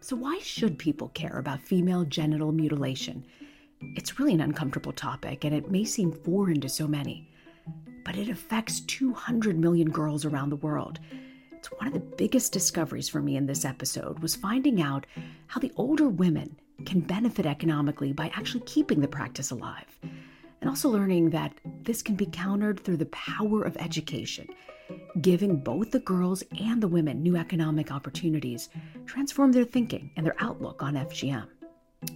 So, 0.00 0.16
why 0.16 0.38
should 0.38 0.78
people 0.78 1.08
care 1.08 1.38
about 1.38 1.60
female 1.60 2.04
genital 2.04 2.52
mutilation? 2.52 3.26
It's 3.80 4.18
really 4.18 4.32
an 4.32 4.40
uncomfortable 4.40 4.92
topic, 4.92 5.44
and 5.44 5.54
it 5.54 5.70
may 5.70 5.84
seem 5.84 6.10
foreign 6.10 6.60
to 6.62 6.70
so 6.70 6.88
many, 6.88 7.28
but 8.02 8.16
it 8.16 8.30
affects 8.30 8.80
200 8.80 9.58
million 9.58 9.90
girls 9.90 10.24
around 10.24 10.48
the 10.48 10.56
world. 10.56 10.98
It's 11.52 11.70
one 11.72 11.88
of 11.88 11.92
the 11.92 12.16
biggest 12.16 12.50
discoveries 12.50 13.10
for 13.10 13.20
me 13.20 13.36
in 13.36 13.44
this 13.44 13.66
episode 13.66 14.20
was 14.20 14.36
finding 14.36 14.80
out 14.80 15.04
how 15.48 15.60
the 15.60 15.72
older 15.76 16.08
women 16.08 16.56
can 16.86 17.00
benefit 17.00 17.44
economically 17.44 18.14
by 18.14 18.28
actually 18.34 18.60
keeping 18.60 19.00
the 19.00 19.08
practice 19.08 19.50
alive. 19.50 19.98
And 20.66 20.72
also 20.72 20.88
learning 20.88 21.30
that 21.30 21.52
this 21.84 22.02
can 22.02 22.16
be 22.16 22.26
countered 22.26 22.80
through 22.80 22.96
the 22.96 23.06
power 23.06 23.62
of 23.62 23.76
education, 23.76 24.48
giving 25.20 25.60
both 25.60 25.92
the 25.92 26.00
girls 26.00 26.42
and 26.58 26.82
the 26.82 26.88
women 26.88 27.22
new 27.22 27.36
economic 27.36 27.92
opportunities, 27.92 28.68
transform 29.04 29.52
their 29.52 29.62
thinking 29.62 30.10
and 30.16 30.26
their 30.26 30.34
outlook 30.40 30.82
on 30.82 30.94
FGM. 30.94 31.46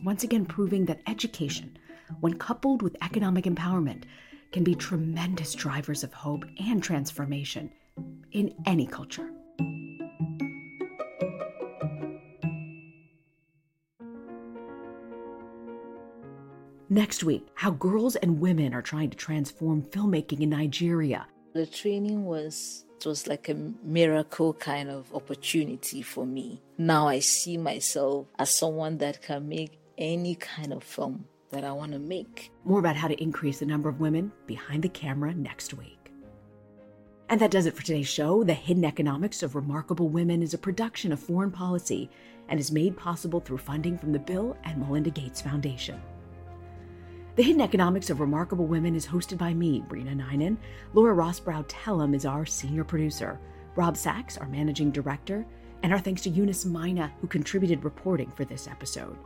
Once 0.02 0.24
again, 0.24 0.44
proving 0.44 0.84
that 0.86 0.98
education, 1.06 1.78
when 2.18 2.38
coupled 2.38 2.82
with 2.82 2.96
economic 3.02 3.44
empowerment, 3.44 4.02
can 4.50 4.64
be 4.64 4.74
tremendous 4.74 5.54
drivers 5.54 6.02
of 6.02 6.12
hope 6.12 6.44
and 6.58 6.82
transformation 6.82 7.70
in 8.32 8.52
any 8.66 8.84
culture. 8.84 9.30
Next 16.92 17.22
week, 17.22 17.46
how 17.54 17.70
girls 17.70 18.16
and 18.16 18.40
women 18.40 18.74
are 18.74 18.82
trying 18.82 19.10
to 19.10 19.16
transform 19.16 19.82
filmmaking 19.82 20.40
in 20.40 20.50
Nigeria. 20.50 21.24
The 21.52 21.64
training 21.64 22.24
was 22.24 22.84
it 22.96 23.06
was 23.06 23.28
like 23.28 23.48
a 23.48 23.54
miracle 23.84 24.54
kind 24.54 24.90
of 24.90 25.14
opportunity 25.14 26.02
for 26.02 26.26
me. 26.26 26.60
Now 26.78 27.06
I 27.06 27.20
see 27.20 27.56
myself 27.56 28.26
as 28.40 28.52
someone 28.58 28.98
that 28.98 29.22
can 29.22 29.48
make 29.48 29.78
any 29.98 30.34
kind 30.34 30.72
of 30.72 30.82
film 30.82 31.26
that 31.50 31.62
I 31.62 31.70
want 31.70 31.92
to 31.92 32.00
make. 32.00 32.50
More 32.64 32.80
about 32.80 32.96
how 32.96 33.06
to 33.06 33.22
increase 33.22 33.60
the 33.60 33.66
number 33.66 33.88
of 33.88 34.00
women 34.00 34.32
behind 34.48 34.82
the 34.82 34.88
camera 34.88 35.32
next 35.32 35.74
week. 35.74 36.12
And 37.28 37.40
that 37.40 37.52
does 37.52 37.66
it 37.66 37.74
for 37.76 37.84
today's 37.84 38.08
show. 38.08 38.42
The 38.42 38.52
Hidden 38.52 38.84
Economics 38.84 39.44
of 39.44 39.54
Remarkable 39.54 40.08
Women 40.08 40.42
is 40.42 40.54
a 40.54 40.58
production 40.58 41.12
of 41.12 41.20
foreign 41.20 41.52
policy 41.52 42.10
and 42.48 42.58
is 42.58 42.72
made 42.72 42.96
possible 42.96 43.38
through 43.38 43.58
funding 43.58 43.96
from 43.96 44.10
the 44.10 44.18
Bill 44.18 44.56
and 44.64 44.80
Melinda 44.80 45.10
Gates 45.10 45.40
Foundation. 45.40 46.02
The 47.40 47.46
Hidden 47.46 47.62
Economics 47.62 48.10
of 48.10 48.20
Remarkable 48.20 48.66
Women 48.66 48.94
is 48.94 49.06
hosted 49.06 49.38
by 49.38 49.54
me, 49.54 49.82
Reena 49.88 50.14
Ninan. 50.14 50.58
Laura 50.92 51.14
Rosbrow 51.14 51.66
Telem 51.68 52.14
is 52.14 52.26
our 52.26 52.44
senior 52.44 52.84
producer. 52.84 53.40
Rob 53.76 53.96
Sachs, 53.96 54.36
our 54.36 54.46
managing 54.46 54.90
director. 54.90 55.46
And 55.82 55.90
our 55.90 55.98
thanks 55.98 56.20
to 56.24 56.28
Eunice 56.28 56.66
Maina, 56.66 57.10
who 57.22 57.26
contributed 57.26 57.82
reporting 57.82 58.30
for 58.32 58.44
this 58.44 58.68
episode. 58.68 59.16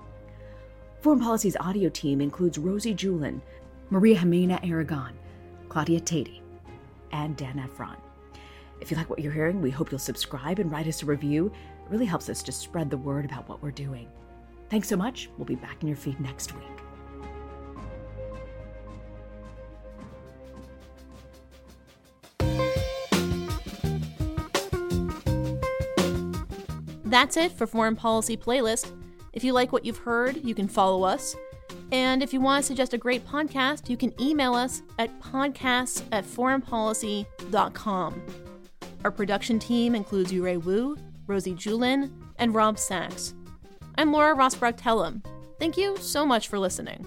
Foreign 1.00 1.18
Policy's 1.18 1.56
audio 1.56 1.88
team 1.88 2.20
includes 2.20 2.56
Rosie 2.56 2.94
Julin, 2.94 3.40
Maria 3.90 4.16
Jimena 4.16 4.64
Aragon, 4.64 5.14
Claudia 5.68 5.98
Tatey, 5.98 6.40
and 7.10 7.36
Dan 7.36 7.58
Ephron. 7.58 7.96
If 8.80 8.92
you 8.92 8.96
like 8.96 9.10
what 9.10 9.18
you're 9.18 9.32
hearing, 9.32 9.60
we 9.60 9.72
hope 9.72 9.90
you'll 9.90 9.98
subscribe 9.98 10.60
and 10.60 10.70
write 10.70 10.86
us 10.86 11.02
a 11.02 11.06
review. 11.06 11.46
It 11.46 11.90
really 11.90 12.06
helps 12.06 12.28
us 12.28 12.44
to 12.44 12.52
spread 12.52 12.90
the 12.90 12.96
word 12.96 13.24
about 13.24 13.48
what 13.48 13.60
we're 13.60 13.72
doing. 13.72 14.06
Thanks 14.70 14.86
so 14.86 14.96
much. 14.96 15.30
We'll 15.36 15.46
be 15.46 15.56
back 15.56 15.82
in 15.82 15.88
your 15.88 15.96
feed 15.96 16.20
next 16.20 16.54
week. 16.54 16.73
That's 27.14 27.36
it 27.36 27.52
for 27.52 27.68
Foreign 27.68 27.94
Policy 27.94 28.36
Playlist. 28.36 28.90
If 29.32 29.44
you 29.44 29.52
like 29.52 29.70
what 29.70 29.84
you've 29.84 29.98
heard, 29.98 30.44
you 30.44 30.52
can 30.52 30.66
follow 30.66 31.04
us. 31.04 31.36
And 31.92 32.24
if 32.24 32.32
you 32.32 32.40
want 32.40 32.64
to 32.64 32.66
suggest 32.66 32.92
a 32.92 32.98
great 32.98 33.24
podcast, 33.24 33.88
you 33.88 33.96
can 33.96 34.12
email 34.20 34.52
us 34.52 34.82
at 34.98 35.16
podcasts 35.20 36.02
at 36.10 36.24
foreignpolicy.com. 36.24 38.22
Our 39.04 39.12
production 39.12 39.60
team 39.60 39.94
includes 39.94 40.32
Yurei 40.32 40.60
Wu, 40.60 40.98
Rosie 41.28 41.54
Julin, 41.54 42.10
and 42.40 42.52
Rob 42.52 42.80
Sachs. 42.80 43.32
I'm 43.96 44.10
Laura 44.10 44.34
Rosbrow 44.34 44.76
Telem. 44.76 45.24
Thank 45.60 45.76
you 45.76 45.96
so 45.98 46.26
much 46.26 46.48
for 46.48 46.58
listening. 46.58 47.06